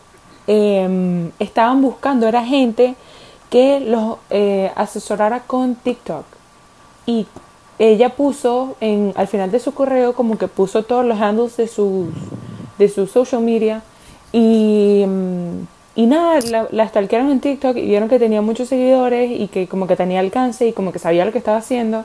[0.51, 2.95] Em, estaban buscando era gente
[3.51, 6.25] que los eh, asesorara con TikTok.
[7.05, 7.27] Y
[7.79, 11.69] ella puso en, al final de su correo como que puso todos los handles de
[11.69, 12.09] sus,
[12.79, 13.83] de su social media
[14.33, 19.31] y, em, y nada, la, la stalkearon en TikTok y vieron que tenía muchos seguidores
[19.31, 22.05] y que como que tenía alcance y como que sabía lo que estaba haciendo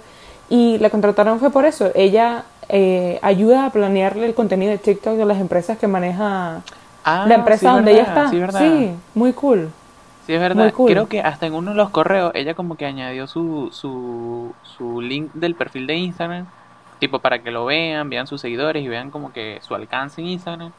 [0.50, 1.92] y la contrataron fue por eso.
[1.96, 6.62] Ella eh, ayuda a planearle el contenido de TikTok de las empresas que maneja
[7.04, 8.30] Ah, la empresa donde ella está.
[8.30, 9.70] Sí, muy cool.
[10.26, 10.74] Sí, es verdad.
[10.74, 15.02] Creo que hasta en uno de los correos ella como que añadió su, su, su
[15.02, 16.46] link del perfil de Instagram,
[17.00, 20.28] tipo para que lo vean, vean sus seguidores y vean como que su alcance en
[20.28, 20.72] Instagram.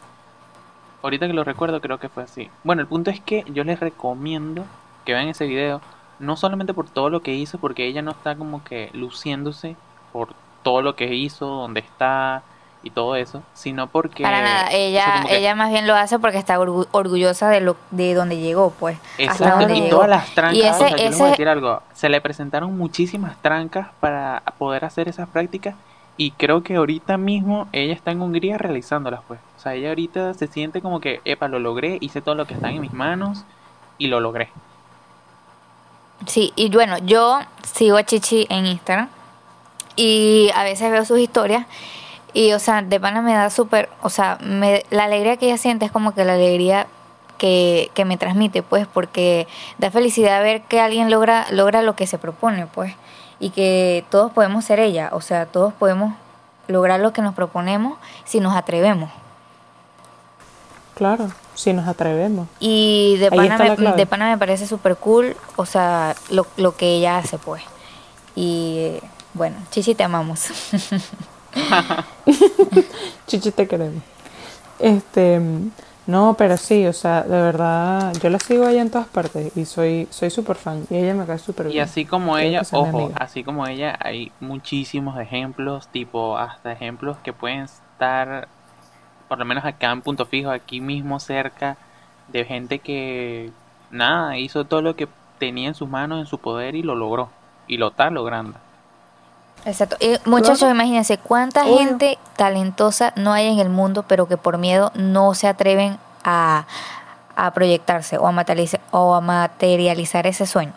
[1.03, 2.49] Ahorita que lo recuerdo creo que fue así.
[2.63, 4.65] Bueno, el punto es que yo les recomiendo
[5.05, 5.83] que vean ese video,
[6.19, 9.77] no solamente por todo lo que hizo, porque ella no está como que luciéndose
[10.13, 10.31] por
[10.63, 12.43] todo lo que hizo, donde está,
[12.85, 14.23] y todo eso, sino porque...
[14.23, 18.37] Para nada, ella, ella más bien lo hace porque está orgullosa de lo de donde
[18.37, 18.99] llegó, pues.
[19.19, 24.43] Exacto, y todas las trancas, y ese, decir algo, se le presentaron muchísimas trancas para
[24.59, 25.75] poder hacer esas prácticas
[26.17, 29.41] y creo que ahorita mismo ella está en Hungría realizándolas, pues.
[29.57, 32.55] O sea, ella ahorita se siente como que, epa, lo logré, hice todo lo que
[32.55, 33.45] está en mis manos
[33.99, 34.51] y lo logré.
[36.27, 39.09] Sí, y bueno, yo sigo a Chichi en Instagram
[39.97, 41.67] y a veces veo sus historias
[42.35, 45.57] y, o sea, de pana me da súper, o sea, me, la alegría que ella
[45.57, 46.89] siente es como que la alegría
[47.39, 49.47] que, que, me transmite, pues, porque
[49.79, 52.93] da felicidad ver que alguien logra, logra lo que se propone, pues,
[53.39, 56.15] y que todos podemos ser ella, o sea, todos podemos
[56.67, 59.11] lograr lo que nos proponemos si nos atrevemos.
[60.97, 62.49] Claro, si nos atrevemos.
[62.59, 66.97] Y de pana, me, de pana me parece súper cool, o sea, lo, lo que
[66.97, 67.63] ella hace, pues.
[68.35, 68.95] Y
[69.35, 70.49] bueno, Chichi, te amamos.
[73.27, 74.03] Chichi, te queremos.
[74.79, 75.41] Este,
[76.07, 79.65] no, pero sí, o sea, de verdad, yo la sigo allá en todas partes y
[79.65, 81.79] soy soy súper fan y ella me cae súper bien.
[81.79, 87.33] Y así como ella, ojo, así como ella, hay muchísimos ejemplos, tipo hasta ejemplos que
[87.33, 88.49] pueden estar,
[89.29, 91.79] por lo menos acá en Punto Fijo, aquí mismo cerca,
[92.29, 93.51] de gente que,
[93.91, 97.31] nada, hizo todo lo que tenía en sus manos, en su poder y lo logró,
[97.67, 98.59] y lo está logrando.
[99.65, 99.97] Exacto.
[99.99, 104.93] Y muchachos, imagínense cuánta gente talentosa no hay en el mundo, pero que por miedo
[104.95, 106.67] no se atreven a,
[107.55, 110.73] proyectarse o a, materializar, o a materializar ese sueño.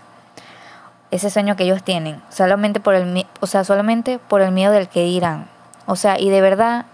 [1.11, 4.87] Ese sueño que ellos tienen, solamente por el o sea, solamente por el miedo del
[4.89, 5.47] que dirán.
[5.85, 6.85] O sea, y de verdad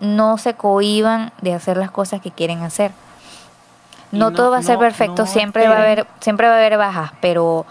[0.00, 2.92] no se cohiban de hacer las cosas que quieren hacer.
[4.12, 7.12] No, todo va a ser perfecto, siempre va a haber siempre va a haber bajas,
[7.20, 7.66] pero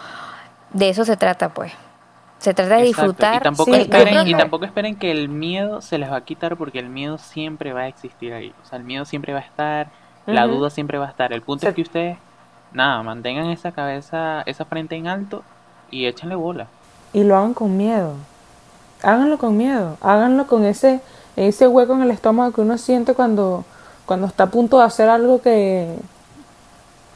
[0.72, 1.72] de eso se trata, pues.
[2.44, 3.40] Se trata de disfrutar.
[3.40, 6.78] Y tampoco, esperen, y tampoco esperen que el miedo se les va a quitar porque
[6.78, 8.52] el miedo siempre va a existir ahí.
[8.62, 9.88] O sea, el miedo siempre va a estar,
[10.26, 11.32] la duda siempre va a estar.
[11.32, 12.18] El punto es que ustedes,
[12.70, 15.42] nada, mantengan esa cabeza, esa frente en alto
[15.90, 16.66] y échenle bola.
[17.14, 18.12] Y lo hagan con miedo.
[19.02, 19.96] Háganlo con miedo.
[20.02, 21.00] Háganlo con ese,
[21.36, 23.64] ese hueco en el estómago que uno siente cuando,
[24.04, 25.96] cuando está a punto de hacer algo que,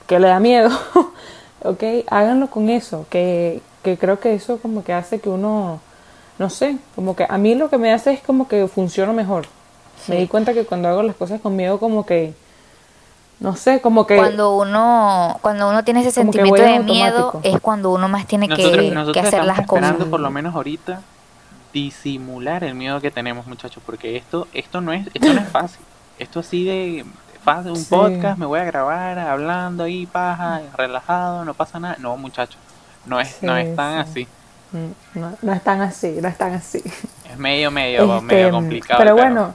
[0.06, 0.70] que le da miedo.
[1.64, 1.82] ¿Ok?
[2.08, 3.04] Háganlo con eso.
[3.10, 3.60] Que,
[3.92, 5.80] que creo que eso como que hace que uno,
[6.38, 9.46] no sé, como que a mí lo que me hace es como que funciona mejor.
[10.06, 12.34] Me di cuenta que cuando hago las cosas con miedo como que
[13.40, 17.90] no sé, como que cuando uno cuando uno tiene ese sentimiento de miedo es cuando
[17.90, 18.56] uno más tiene que,
[19.12, 19.94] que, hacer las cosas.
[20.10, 21.02] por lo menos ahorita
[21.72, 25.80] disimular el miedo que tenemos, muchachos, porque esto esto no es esto no es fácil.
[26.18, 27.06] Esto así de
[27.44, 31.94] fácil, un podcast, me voy a grabar hablando ahí paja, relajado, no pasa nada.
[32.00, 32.58] No, muchachos,
[33.06, 34.28] no es no es tan así.
[34.72, 36.82] Mm, no, no es tan así, no es tan así.
[37.30, 38.98] Es medio medio medio este, complicado.
[38.98, 39.54] pero bueno,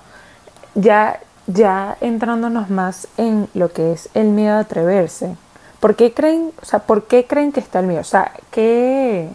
[0.76, 5.36] ya ya entrándonos más en lo que es el miedo a atreverse,
[5.80, 8.02] ¿por qué creen, o sea, por qué creen que está el miedo?
[8.02, 9.30] O sea, ¿qué,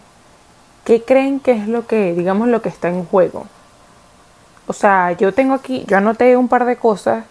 [0.85, 3.45] qué creen que es lo que, digamos, lo que está en juego?
[4.67, 7.25] O sea, yo tengo aquí, yo anoté un par de cosas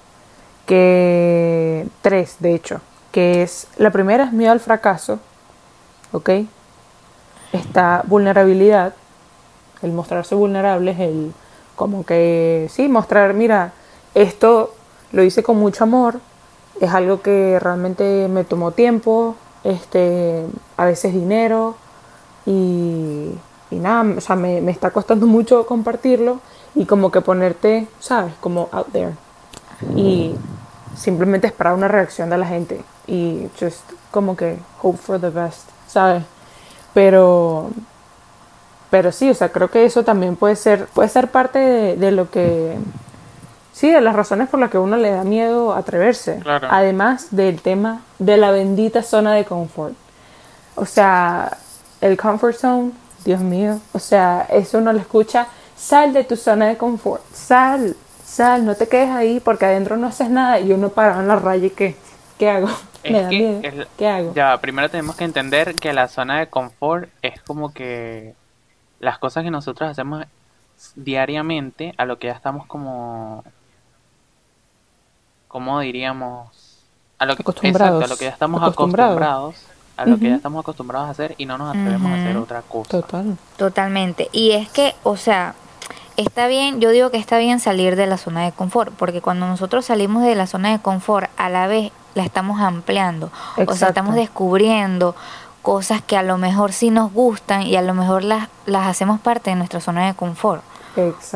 [0.66, 2.80] que, tres de hecho,
[3.12, 5.18] que es, la primera es miedo al fracaso,
[6.12, 6.30] ¿ok?
[7.52, 8.94] Está vulnerabilidad,
[9.82, 11.32] el mostrarse vulnerable es el,
[11.76, 13.72] como que, sí, mostrar, mira,
[14.14, 14.74] esto
[15.12, 16.20] lo hice con mucho amor,
[16.80, 20.44] es algo que realmente me tomó tiempo, este,
[20.76, 21.76] a veces dinero
[22.46, 23.30] y,
[23.70, 26.40] nada, o sea, me, me, está costando mucho compartirlo
[26.74, 28.34] y como que ponerte, ¿sabes?
[28.40, 29.14] Como out there
[29.96, 30.34] y
[30.96, 35.68] simplemente esperar una reacción de la gente y just como que hope for the best,
[35.86, 36.24] ¿sabes?
[36.94, 37.70] Pero
[38.90, 42.30] pero sí, o sea, creo que eso también puede ser puede ser parte de lo
[42.30, 42.76] que
[43.78, 46.40] Sí, de las razones por las que uno le da miedo atreverse.
[46.44, 49.94] Además del tema de la bendita zona de confort.
[50.74, 51.56] O sea,
[52.00, 52.90] el comfort zone,
[53.24, 53.78] Dios mío.
[53.92, 55.46] O sea, eso uno lo escucha.
[55.76, 57.22] Sal de tu zona de confort.
[57.32, 61.28] Sal, sal, no te quedes ahí porque adentro no haces nada y uno para en
[61.28, 61.94] la raya y ¿qué?
[62.36, 62.66] ¿Qué hago?
[63.10, 63.86] Me da miedo.
[63.96, 64.34] ¿Qué hago?
[64.34, 68.34] Ya, primero tenemos que entender que la zona de confort es como que
[69.00, 70.24] las cosas que nosotros hacemos
[70.94, 73.44] diariamente a lo que ya estamos como
[75.48, 76.84] como diríamos?
[77.18, 78.04] A lo que, acostumbrados.
[78.04, 79.56] a lo que ya estamos acostumbrados.
[79.96, 82.62] a lo que ya estamos acostumbrados a hacer y no nos atrevemos a hacer otra
[82.62, 82.90] cosa.
[82.90, 83.36] Total.
[83.56, 84.28] Totalmente.
[84.30, 85.56] Y es que, o sea,
[86.18, 89.46] está bien, yo digo que está bien salir de la zona de confort, porque cuando
[89.46, 93.30] nosotros salimos de la zona de confort, a la vez la estamos ampliando.
[93.66, 95.14] O sea, estamos descubriendo
[95.62, 99.20] cosas que a lo mejor sí nos gustan y a lo mejor las, las hacemos
[99.20, 100.62] parte de nuestra zona de confort.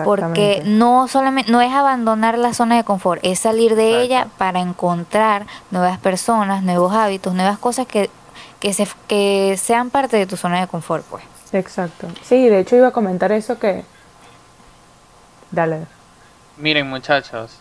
[0.04, 4.58] Porque no solamente no es abandonar la zona de confort, es salir de ella para
[4.60, 8.10] encontrar nuevas personas, nuevos hábitos, nuevas cosas que
[8.58, 11.24] que se que sean parte de tu zona de confort, pues.
[11.52, 12.06] Exacto.
[12.22, 13.84] Sí, de hecho iba a comentar eso que
[15.52, 15.86] Dale.
[16.56, 17.58] Miren, muchachos.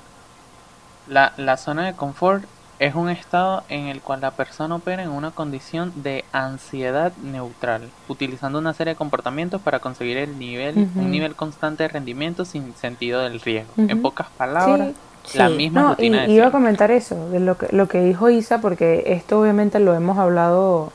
[1.08, 2.46] La, la zona de confort
[2.82, 7.92] es un estado en el cual la persona opera en una condición de ansiedad neutral,
[8.08, 12.74] utilizando una serie de comportamientos para conseguir el nivel, un nivel constante de rendimiento sin
[12.74, 13.72] sentido del riesgo.
[13.78, 14.94] En pocas palabras,
[15.36, 16.26] la misma rutina.
[16.26, 19.80] Y, iba a comentar eso, de lo que, lo que dijo Isa, porque esto obviamente
[19.80, 20.92] lo hemos hablado,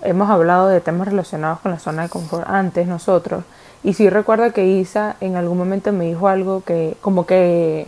[0.00, 3.44] hemos hablado de temas relacionados con la zona de confort antes nosotros.
[3.84, 7.86] Y sí recuerdo que Isa en algún momento me dijo algo que como que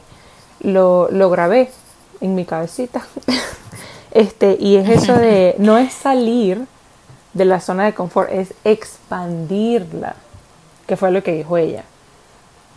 [0.60, 1.70] lo, lo grabé
[2.20, 3.02] en mi cabecita.
[4.12, 6.66] este, y es eso de, no es salir
[7.32, 10.16] de la zona de confort, es expandirla,
[10.86, 11.84] que fue lo que dijo ella.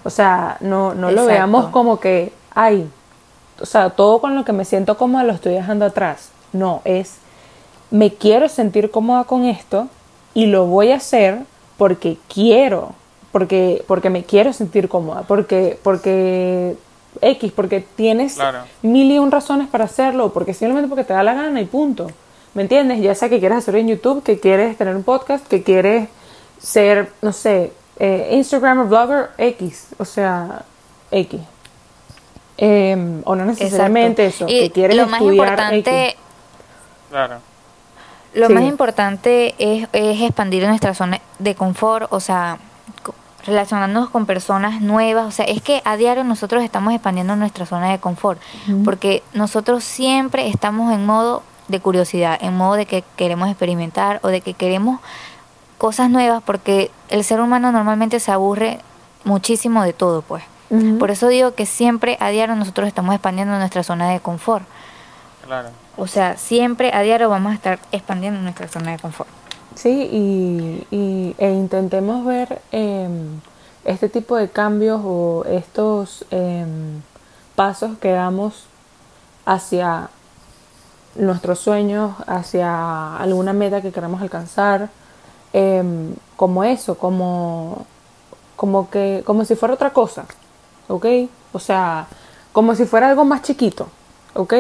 [0.03, 2.89] O sea, no, no lo veamos como que, ay,
[3.61, 6.29] o sea, todo con lo que me siento cómoda lo estoy dejando atrás.
[6.51, 7.15] No, es,
[7.89, 9.87] me quiero sentir cómoda con esto
[10.33, 11.39] y lo voy a hacer
[11.77, 12.93] porque quiero,
[13.33, 16.75] porque, porque me quiero sentir cómoda, porque, porque
[17.19, 18.37] X, porque tienes
[18.83, 22.09] mil y un razones para hacerlo, porque simplemente porque te da la gana y punto.
[22.53, 23.01] ¿Me entiendes?
[23.01, 26.09] Ya sea que quieres hacerlo en YouTube, que quieres tener un podcast, que quieres
[26.61, 30.63] ser, no sé, eh, Instagram o blogger, X, o sea,
[31.09, 31.41] X.
[32.57, 36.15] Em, o no necesariamente eso, que quieres lo más importante,
[37.09, 37.37] Claro.
[38.35, 42.59] Lo más importante es, es expandir nuestra zona de confort, o sea,
[43.45, 47.91] relacionándonos con personas nuevas, o sea, es que a diario nosotros estamos expandiendo nuestra zona
[47.91, 48.41] de confort,
[48.85, 54.29] porque nosotros siempre estamos en modo de curiosidad, en modo de que queremos experimentar o
[54.29, 54.99] de que queremos
[55.77, 58.79] cosas nuevas, porque el ser humano normalmente se aburre
[59.25, 60.43] muchísimo de todo, pues.
[60.97, 64.65] Por eso digo que siempre a diario nosotros estamos expandiendo nuestra zona de confort.
[65.45, 65.69] Claro.
[65.97, 69.29] O sea, siempre a diario vamos a estar expandiendo nuestra zona de confort.
[69.75, 73.39] Sí, y, e intentemos ver em,
[73.85, 77.01] este tipo de cambios o estos em,
[77.55, 78.65] pasos que damos
[79.45, 80.09] hacia
[81.15, 84.89] nuestros sueños, hacia alguna meta que queramos alcanzar,
[85.53, 87.85] em, como eso, como,
[88.55, 90.25] como que, como si fuera otra cosa,
[90.87, 91.05] ¿ok?
[91.51, 92.07] O sea,
[92.51, 93.87] como si fuera algo más chiquito,
[94.33, 94.53] ¿ok?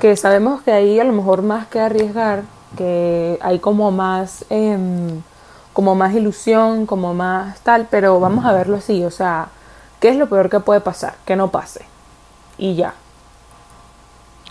[0.00, 2.44] Que sabemos que ahí a lo mejor más que arriesgar,
[2.76, 5.22] que hay como más, em,
[5.72, 9.48] como más ilusión, como más tal, pero vamos a verlo así, o sea,
[10.00, 11.14] ¿qué es lo peor que puede pasar?
[11.24, 11.84] Que no pase.
[12.58, 12.94] Y ya.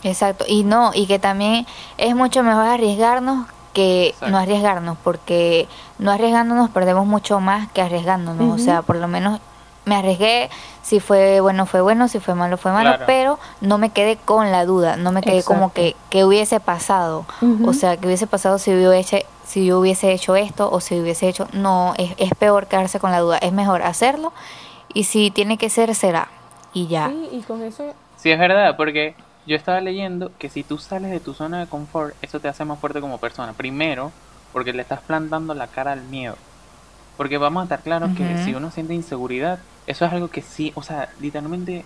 [0.03, 1.65] Exacto, y no, y que también
[1.97, 8.53] es mucho mejor arriesgarnos que no arriesgarnos, porque no arriesgándonos perdemos mucho más que arriesgándonos,
[8.53, 9.39] o sea, por lo menos
[9.85, 10.49] me arriesgué,
[10.81, 14.51] si fue bueno fue bueno, si fue malo fue malo, pero no me quedé con
[14.51, 17.25] la duda, no me quedé como que, que hubiese pasado,
[17.65, 20.99] o sea, que hubiese pasado si yo, hubiese, si yo hubiese hecho esto o si
[20.99, 24.33] hubiese hecho, no, es, es peor quedarse con la duda, es mejor hacerlo
[24.93, 26.29] y si tiene que ser, será
[26.73, 27.09] y ya.
[27.09, 27.93] Sí, y con eso...
[28.17, 29.15] Sí, es verdad, porque
[29.45, 32.65] yo estaba leyendo que si tú sales de tu zona de confort, eso te hace
[32.65, 33.53] más fuerte como persona.
[33.53, 34.11] Primero,
[34.51, 36.35] porque le estás plantando la cara al miedo.
[37.17, 40.71] Porque vamos a estar claros que si uno siente inseguridad, eso es algo que sí,
[40.75, 41.85] o sea, literalmente,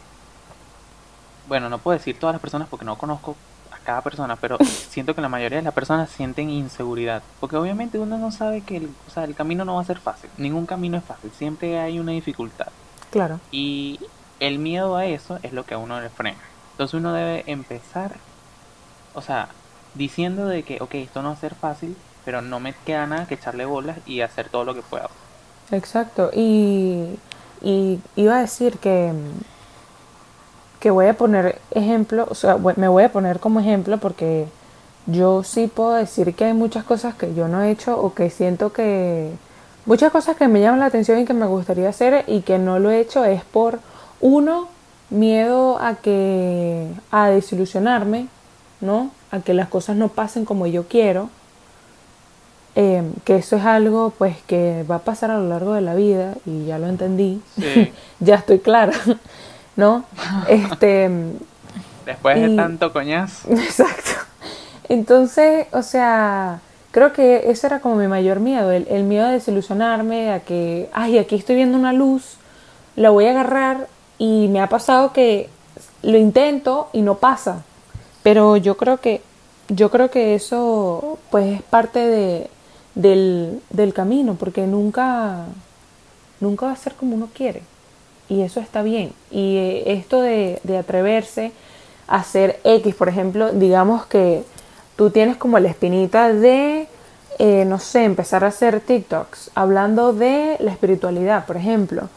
[1.48, 3.36] bueno, no puedo decir todas las personas porque no conozco
[3.72, 4.58] a cada persona, pero
[4.90, 7.24] siento que la mayoría de las personas sienten inseguridad.
[7.40, 10.00] Porque obviamente uno no sabe que el, o sea, el camino no va a ser
[10.00, 12.68] fácil, ningún camino es fácil, siempre hay una dificultad.
[13.10, 13.40] Claro.
[13.52, 14.00] Y
[14.40, 16.38] el miedo a eso es lo que a uno le frena.
[16.72, 18.18] Entonces uno debe empezar,
[19.16, 19.50] o sea,
[19.96, 23.26] diciendo de que, ok, esto no va a ser fácil, pero no me queda nada
[23.26, 25.10] que echarle bolas y hacer todo lo que pueda.
[25.72, 27.18] Exacto, y,
[27.62, 29.12] y iba a decir que,
[30.80, 34.48] que voy a poner ejemplo, o sea, me voy a poner como ejemplo porque
[35.06, 38.30] yo sí puedo decir que hay muchas cosas que yo no he hecho o que
[38.30, 39.32] siento que
[39.86, 42.80] muchas cosas que me llaman la atención y que me gustaría hacer y que no
[42.80, 43.80] lo he hecho es por
[44.20, 44.68] uno
[45.10, 48.28] miedo a que a desilusionarme,
[48.82, 49.12] ¿no?
[49.32, 51.30] A que las cosas no pasen como yo quiero
[52.80, 55.96] Em, que eso es algo pues que va a pasar a lo largo de la
[55.96, 57.42] vida y ya lo entendí,
[58.20, 58.94] ya estoy clara,
[59.76, 60.06] ¿no?
[60.48, 61.10] Este,
[62.06, 63.50] Después de tanto coñazo.
[63.50, 64.12] Exacto.
[64.90, 66.60] Entonces, o sea,
[66.92, 70.88] creo que ese era como mi mayor miedo, el, el miedo de desilusionarme, a que,
[70.94, 72.36] ay, aquí estoy viendo una luz,
[72.96, 73.88] la voy a agarrar
[74.20, 75.50] y me ha pasado que
[76.04, 77.64] lo intento y no pasa.
[78.22, 79.24] Pero yo creo que
[79.70, 82.50] yo creo que eso pues es parte de,
[82.98, 85.46] del, del camino, porque nunca,
[86.40, 87.62] nunca va a ser como uno quiere.
[88.28, 89.14] Y eso está bien.
[89.32, 91.52] Y eh, esto de, de atreverse
[92.08, 94.44] a hacer X, por ejemplo, digamos que
[94.96, 96.88] tú tienes como la espinita de,
[97.40, 102.10] eh, no sé, empezar a hacer TikToks, hablando de la espiritualidad, por ejemplo.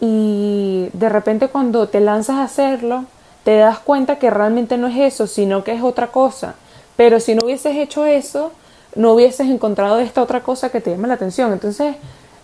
[0.00, 3.06] Y de repente cuando te lanzas a hacerlo,
[3.42, 6.56] te das cuenta que realmente no es eso, sino que es otra cosa.
[6.96, 8.52] Pero si no hubieses hecho eso,
[8.96, 11.52] no hubieses encontrado esta otra cosa que te llame la atención.
[11.52, 11.96] Entonces,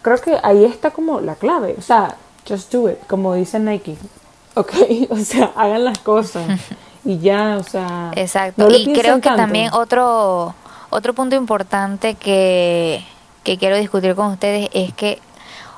[0.03, 1.75] creo que ahí está como la clave.
[1.79, 2.17] O sea,
[2.49, 3.97] just do it, como dice Nike.
[4.55, 4.71] Ok,
[5.09, 6.45] o sea, hagan las cosas
[7.07, 8.11] y ya, o sea.
[8.15, 8.69] Exacto.
[8.71, 10.55] y creo que también otro,
[10.91, 13.03] otro punto importante que,
[13.45, 15.23] que quiero discutir con ustedes es que,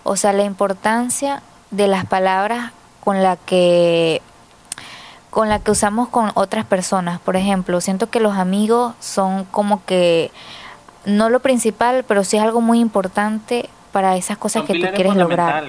[0.02, 2.72] o sea, la importancia de las palabras
[3.04, 4.22] con la que
[5.30, 7.18] con la que usamos con otras personas.
[7.20, 10.30] Por ejemplo, siento que los amigos son como que
[11.04, 15.14] no lo principal, pero sí es algo muy importante para esas cosas que tú quieres
[15.14, 15.64] lograr.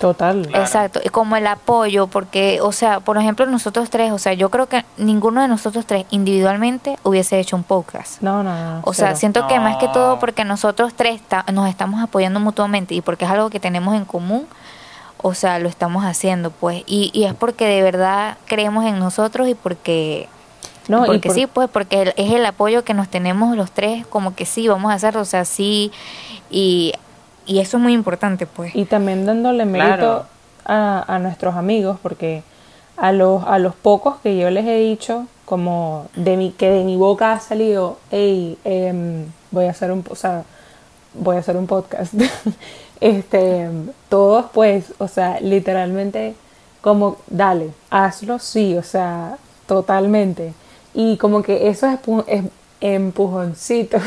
[0.00, 0.48] Total.
[0.54, 4.50] Exacto, y como el apoyo, porque, o sea, por ejemplo, nosotros tres, o sea, yo
[4.50, 8.22] creo que ninguno de nosotros tres individualmente hubiese hecho un podcast.
[8.22, 8.80] No, no, no.
[8.84, 11.20] O sea, siento que más que todo porque nosotros tres
[11.52, 14.46] nos estamos apoyando mutuamente y porque es algo que tenemos en común,
[15.18, 19.48] o sea, lo estamos haciendo, pues, y, y es porque de verdad creemos en nosotros
[19.48, 20.28] y porque
[20.88, 24.46] no, porque sí, pues porque es el apoyo que nos tenemos los tres, como que
[24.46, 25.92] sí, vamos a hacerlo, o sea, sí,
[26.50, 26.92] y,
[27.46, 28.74] y eso es muy importante, pues.
[28.74, 30.26] Y también dándole mérito
[30.64, 32.42] a, a, nuestros amigos, porque
[32.96, 36.84] a los, a los pocos que yo les he dicho, como de mi, que de
[36.84, 40.44] mi boca ha salido, hey, em, voy a hacer un, o sea,
[41.14, 42.14] voy a hacer un podcast.
[43.00, 43.68] este,
[44.08, 46.34] todos pues, o sea, literalmente
[46.80, 50.54] como, dale, hazlo, sí, o sea, totalmente.
[50.94, 51.90] Y como que esos
[52.80, 54.02] empujoncitos,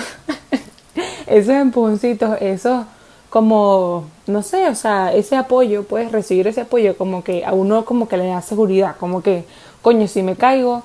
[1.28, 2.86] esos empujoncitos, esos
[3.34, 7.84] como, no sé, o sea, ese apoyo, puedes recibir ese apoyo como que a uno
[7.84, 9.44] como que le da seguridad, como que,
[9.82, 10.84] coño, si me caigo,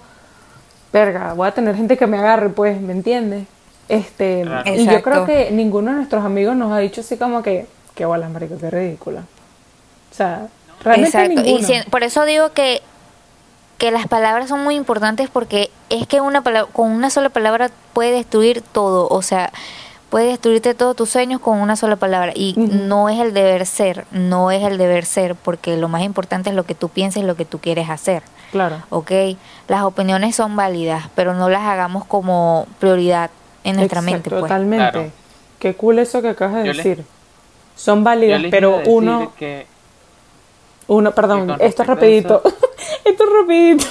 [0.90, 3.46] verga, voy a tener gente que me agarre, pues, ¿me entiendes?
[3.90, 7.66] Este, y yo creo que ninguno de nuestros amigos nos ha dicho así como que,
[7.94, 9.24] qué bolas, marico, qué ridícula.
[10.10, 10.48] O sea,
[10.82, 11.86] realmente Exacto.
[11.86, 12.80] Y por eso digo que
[13.78, 17.70] que las palabras son muy importantes porque es que una palabra, con una sola palabra
[17.92, 19.52] puede destruir todo, o sea,
[20.10, 24.04] puede destruirte todos tus sueños con una sola palabra y no es el deber ser,
[24.10, 27.26] no es el deber ser porque lo más importante es lo que tú piensas y
[27.26, 28.22] lo que tú quieres hacer.
[28.50, 28.82] Claro.
[28.90, 29.12] ¿Ok?
[29.68, 33.30] Las opiniones son válidas, pero no las hagamos como prioridad
[33.62, 34.30] en nuestra mente.
[34.30, 34.42] Pues.
[34.42, 35.12] Totalmente.
[35.60, 37.04] Qué cool eso que acabas de decir.
[37.76, 39.32] son válidas, pero uno...
[39.38, 39.66] Que
[40.88, 42.42] uno, perdón, esto es rapidito.
[43.04, 43.86] esto es rapidito.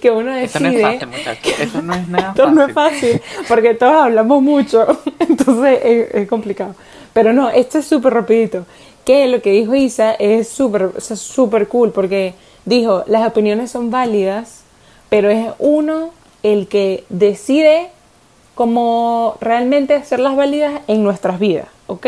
[0.00, 0.94] Que uno decide.
[0.94, 4.42] Esto no es fácil, Esto no es nada esto no es fácil, porque todos hablamos
[4.42, 4.86] mucho,
[5.18, 5.80] entonces
[6.14, 6.74] es, complicado.
[7.12, 8.64] Pero no, esto es súper rapidito.
[9.04, 12.34] Que lo que dijo Isa es súper súper cool, porque
[12.64, 14.62] dijo, las opiniones son válidas,
[15.08, 16.10] pero es uno
[16.42, 17.90] el que decide
[18.54, 22.06] cómo realmente hacerlas válidas en nuestras vidas, ¿ok?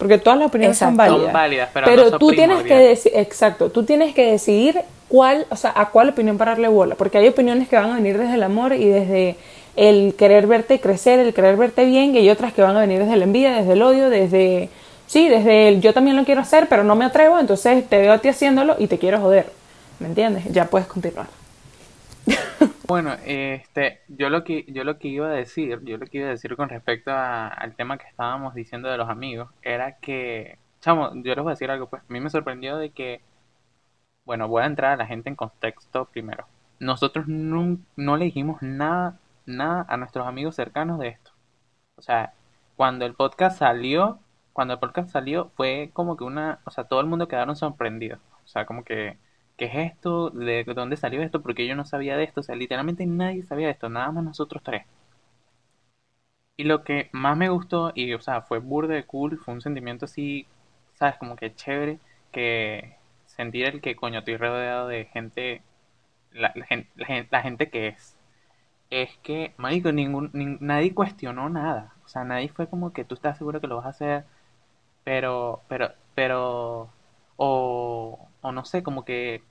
[0.00, 1.68] Porque todas las opiniones son válidas.
[1.84, 6.08] pero, tú tienes que decir, exacto, tú tienes que decidir cuál, o sea, a cuál
[6.08, 9.36] opinión pararle bola, porque hay opiniones que van a venir desde el amor y desde
[9.76, 13.00] el querer verte crecer, el querer verte bien, y hay otras que van a venir
[13.00, 14.70] desde la envidia, desde el odio, desde
[15.06, 18.14] sí, desde el yo también lo quiero hacer, pero no me atrevo, entonces te veo
[18.14, 19.52] a ti haciéndolo y te quiero joder.
[19.98, 20.44] ¿Me entiendes?
[20.50, 21.39] Ya puedes continuar.
[22.86, 26.26] Bueno, este, yo lo que yo lo que iba a decir, yo lo que iba
[26.26, 31.12] a decir con respecto al tema que estábamos diciendo de los amigos, era que, chamo,
[31.14, 33.20] yo les voy a decir algo, pues a mí me sorprendió de que,
[34.24, 36.46] bueno, voy a entrar a la gente en contexto primero.
[36.78, 41.30] Nosotros no, no le dijimos nada, nada a nuestros amigos cercanos de esto.
[41.96, 42.32] O sea,
[42.76, 44.18] cuando el podcast salió,
[44.52, 48.20] cuando el podcast salió fue como que una, o sea, todo el mundo quedaron sorprendidos.
[48.44, 49.18] O sea, como que
[49.60, 50.30] ¿qué es esto?
[50.32, 51.42] ¿De dónde salió esto?
[51.42, 52.40] Porque yo no sabía de esto.
[52.42, 54.84] O sea, literalmente nadie sabía de esto, nada más nosotros tres.
[56.56, 60.04] Y lo que más me gustó, y o sea, fue burde cool, fue un sentimiento
[60.04, 60.46] así,
[60.94, 61.16] ¿sabes?
[61.16, 61.98] Como que chévere,
[62.32, 62.96] que
[63.26, 65.62] sentir el que coño estoy rodeado de gente,
[66.32, 68.16] la, gente, la gente que es.
[68.90, 70.30] Es que, marico, ningún,
[70.60, 71.94] nadie cuestionó nada.
[72.04, 74.24] O sea, nadie fue como que tú estás seguro que lo vas a hacer,
[75.04, 76.90] pero, pero, pero,
[77.36, 79.42] o, o no sé, como que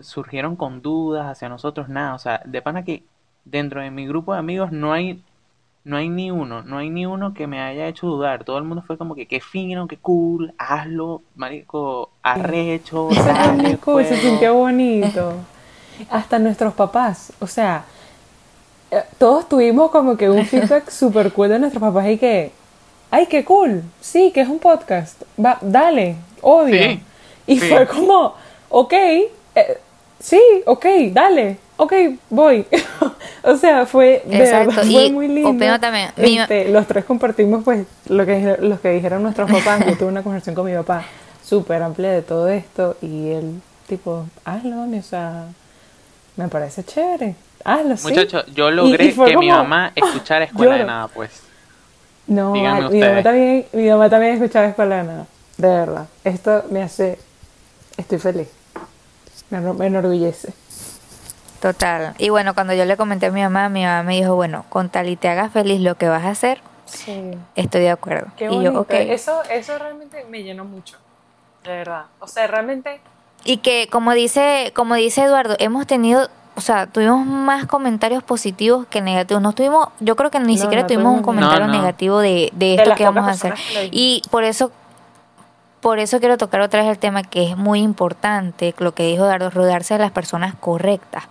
[0.00, 2.14] surgieron con dudas hacia nosotros, nada.
[2.14, 3.04] O sea, de pana que
[3.44, 5.22] dentro de mi grupo de amigos no hay
[5.84, 8.44] no hay ni uno, no hay ni uno que me haya hecho dudar.
[8.44, 13.78] Todo el mundo fue como que qué fino, qué cool, hazlo, marico, arrecho, dale,
[14.08, 15.34] se sintió bonito.
[16.10, 17.84] Hasta nuestros papás, o sea,
[18.90, 22.50] eh, todos tuvimos como que un feedback super cool de nuestros papás y que,
[23.10, 26.98] ay, qué cool, sí, que es un podcast, va, dale, obvio.
[27.46, 28.34] y fue como,
[28.70, 28.94] ok,
[29.54, 29.78] eh,
[30.20, 31.92] sí, ok, dale, ok,
[32.30, 32.66] voy.
[33.42, 34.22] o sea, fue,
[34.70, 35.78] fue muy lindo.
[35.78, 39.86] También, este, los tres compartimos pues lo que, los que dijeron nuestros papás.
[39.86, 41.04] Yo tuve una conversación con mi papá
[41.44, 45.46] súper amplia de todo esto y él tipo, hazlo, mami, o sea,
[46.36, 47.34] me parece chévere,
[47.64, 48.08] hazlo, sí.
[48.08, 51.42] Muchachos, yo logré que mi mamá escuchara Escuela de Nada, pues.
[52.26, 52.88] No, mi mamá,
[53.22, 55.26] también, mi mamá también escuchaba Escuela de Nada,
[55.58, 56.06] de verdad.
[56.24, 57.18] Esto me hace,
[57.96, 58.48] estoy feliz.
[59.60, 60.52] Me enorgullece.
[61.60, 62.14] Total.
[62.18, 64.90] Y bueno, cuando yo le comenté a mi mamá, mi mamá me dijo, bueno, con
[64.90, 66.60] tal y te hagas feliz lo que vas a hacer,
[67.56, 68.26] estoy de acuerdo.
[68.38, 69.10] y yo, okay.
[69.10, 70.98] Eso, eso realmente me llenó mucho,
[71.64, 72.04] de verdad.
[72.20, 73.00] O sea, realmente...
[73.44, 78.86] Y que, como dice, como dice Eduardo, hemos tenido o sea, tuvimos más comentarios positivos
[78.86, 79.42] que negativos.
[79.42, 83.04] No tuvimos, yo creo que ni siquiera tuvimos un comentario negativo de, de esto que
[83.04, 83.54] vamos a hacer.
[83.90, 84.70] Y por eso
[85.84, 89.24] por eso quiero tocar otra vez el tema que es muy importante, lo que dijo
[89.24, 91.24] Eduardo, rodearse de las personas correctas.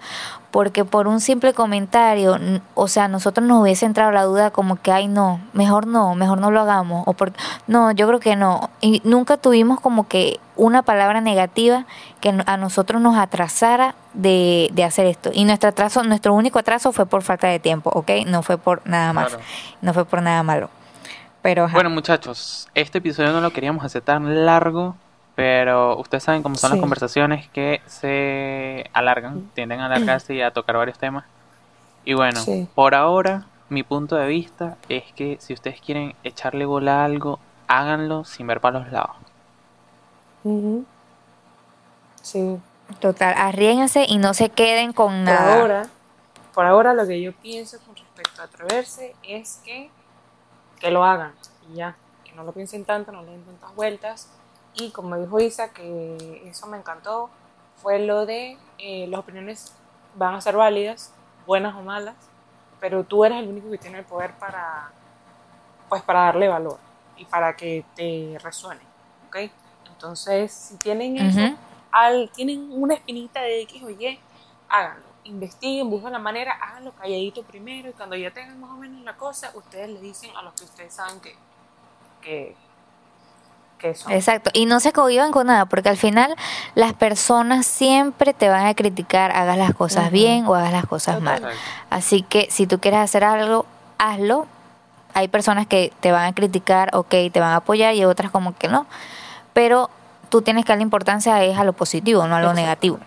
[0.52, 2.38] Porque por un simple comentario,
[2.76, 6.38] o sea, nosotros nos hubiese entrado la duda como que, ay, no, mejor no, mejor
[6.38, 7.04] no lo hagamos.
[7.08, 7.34] O por,
[7.66, 8.70] no, yo creo que no.
[8.80, 11.88] Y nunca tuvimos como que una palabra negativa
[12.22, 15.32] que a nosotros nos atrasara de, de, hacer esto.
[15.34, 18.12] Y nuestro atraso, nuestro único atraso fue por falta de tiempo, ¿ok?
[18.28, 19.36] No fue por nada más.
[19.82, 20.70] No fue por nada malo.
[21.44, 24.96] Bueno, muchachos, este episodio no lo queríamos hacer tan largo,
[25.36, 30.52] pero ustedes saben cómo son las conversaciones que se alargan, tienden a alargarse y a
[30.52, 31.26] tocar varios temas.
[32.06, 32.40] Y bueno,
[32.74, 37.40] por ahora, mi punto de vista es que si ustedes quieren echarle bola a algo,
[37.68, 39.18] háganlo sin ver para los lados.
[42.22, 42.58] Sí.
[43.02, 45.56] Total, arriénganse y no se queden con nada.
[45.56, 45.88] Por ahora,
[46.54, 49.90] por ahora lo que yo pienso con respecto a atreverse es que
[50.84, 51.32] que lo hagan
[51.72, 54.28] y ya, que no lo piensen tanto, no le den tantas vueltas.
[54.74, 57.30] Y como dijo Isa, que eso me encantó,
[57.78, 59.74] fue lo de eh, las opiniones
[60.16, 61.14] van a ser válidas,
[61.48, 62.16] buenas o malas,
[62.82, 64.92] pero tú eres el único que tiene el poder para
[65.88, 66.80] pues para darle valor
[67.16, 68.82] y para que te resuene,
[69.28, 69.38] ¿ok?
[69.90, 71.56] Entonces, si tienen eso,
[71.92, 74.20] al, tienen una espinita de X o Y,
[74.68, 75.13] háganlo.
[75.26, 79.16] Investiguen, busquen la manera, háganlo calladito primero y cuando ya tengan más o menos la
[79.16, 81.36] cosa, ustedes le dicen a los que ustedes saben que,
[82.22, 82.56] que,
[84.10, 86.36] Exacto, y no se cohiban con nada, porque al final
[86.76, 91.22] las personas siempre te van a criticar, hagas las cosas bien o hagas las cosas
[91.22, 91.44] mal.
[91.90, 93.66] Así que si tú quieres hacer algo,
[93.98, 94.48] hazlo.
[95.14, 98.56] Hay personas que te van a criticar, ok, te van a apoyar y otras como
[98.56, 98.88] que no.
[99.54, 99.90] Pero
[100.30, 103.00] tú tienes que dar la importancia es a lo positivo, no a lo negativo.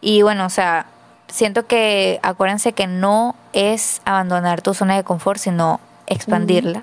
[0.00, 0.86] Y bueno, o sea,
[1.28, 6.82] siento que acuérdense que no es abandonar tu zona de confort, sino expandirla.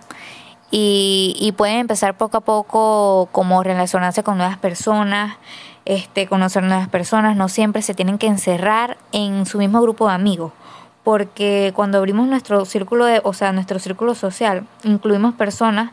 [0.74, 5.36] Y, pueden empezar poco a poco como relacionarse con nuevas personas,
[5.84, 10.14] este, conocer nuevas personas, no siempre se tienen que encerrar en su mismo grupo de
[10.14, 10.54] amigos,
[11.04, 15.92] porque cuando abrimos nuestro círculo de, o sea, nuestro círculo social, incluimos personas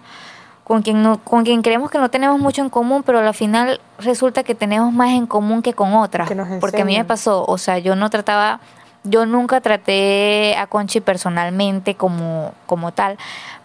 [0.68, 3.80] con quien no, con quien creemos que no tenemos mucho en común, pero al final
[3.98, 7.56] resulta que tenemos más en común que con otras, porque a mí me pasó, o
[7.56, 8.60] sea, yo no trataba
[9.04, 13.16] yo nunca traté a Conchi personalmente como, como tal,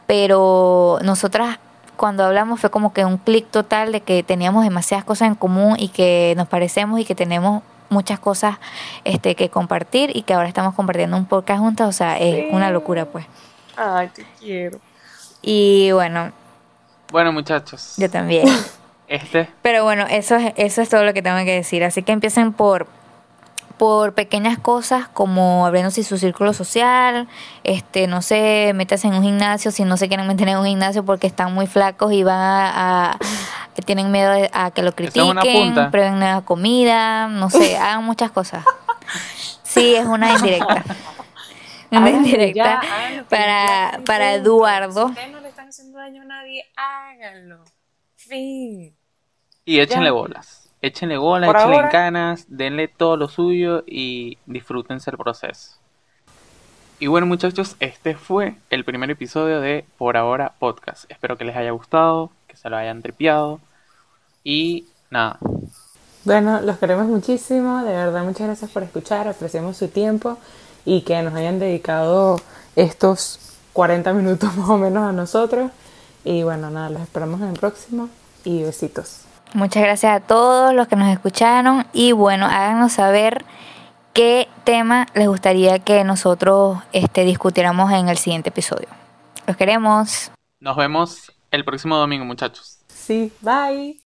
[0.07, 1.59] pero nosotras
[1.97, 5.75] cuando hablamos fue como que un clic total de que teníamos demasiadas cosas en común
[5.77, 8.57] y que nos parecemos y que tenemos muchas cosas
[9.03, 12.71] este que compartir y que ahora estamos compartiendo un podcast juntas, o sea, es una
[12.71, 13.25] locura pues.
[13.75, 14.79] Ay, te quiero.
[15.41, 16.42] Y bueno.
[17.13, 17.93] Bueno, muchachos.
[17.97, 18.47] Yo también.
[19.07, 19.47] Este.
[19.61, 21.83] Pero bueno, eso es, eso es todo lo que tengo que decir.
[21.83, 22.87] Así que empiecen por
[23.77, 27.27] por pequeñas cosas como abriéndose su círculo social,
[27.63, 31.03] este, no sé, metas en un gimnasio si no se quieren meter en un gimnasio
[31.03, 33.17] porque están muy flacos y van a,
[33.85, 38.63] tienen miedo a que lo critiquen, prueben nueva comida, no sé, hagan muchas cosas.
[39.63, 40.83] Sí, es una indirecta.
[41.91, 42.81] Una indirecta
[43.29, 45.11] para, para Eduardo.
[45.73, 47.63] Haciendo daño a nadie, háganlo.
[48.15, 48.95] Fin.
[49.65, 55.77] Y échenle bolas échenle bola, échenle ganas, denle todo lo suyo y disfrútense el proceso.
[56.99, 61.09] Y bueno muchachos, este fue el primer episodio de Por Ahora Podcast.
[61.09, 63.59] Espero que les haya gustado, que se lo hayan tripiado
[64.43, 65.39] y nada.
[66.23, 70.37] Bueno, los queremos muchísimo, de verdad muchas gracias por escuchar, apreciamos su tiempo
[70.85, 72.39] y que nos hayan dedicado
[72.75, 73.39] estos
[73.73, 75.71] 40 minutos más o menos a nosotros.
[76.23, 78.09] Y bueno, nada, los esperamos en el próximo
[78.45, 79.25] y besitos.
[79.53, 83.45] Muchas gracias a todos los que nos escucharon y bueno, háganos saber
[84.13, 88.87] qué tema les gustaría que nosotros este, discutiéramos en el siguiente episodio.
[89.45, 90.31] Los queremos.
[90.59, 92.79] Nos vemos el próximo domingo, muchachos.
[92.87, 94.02] Sí, bye.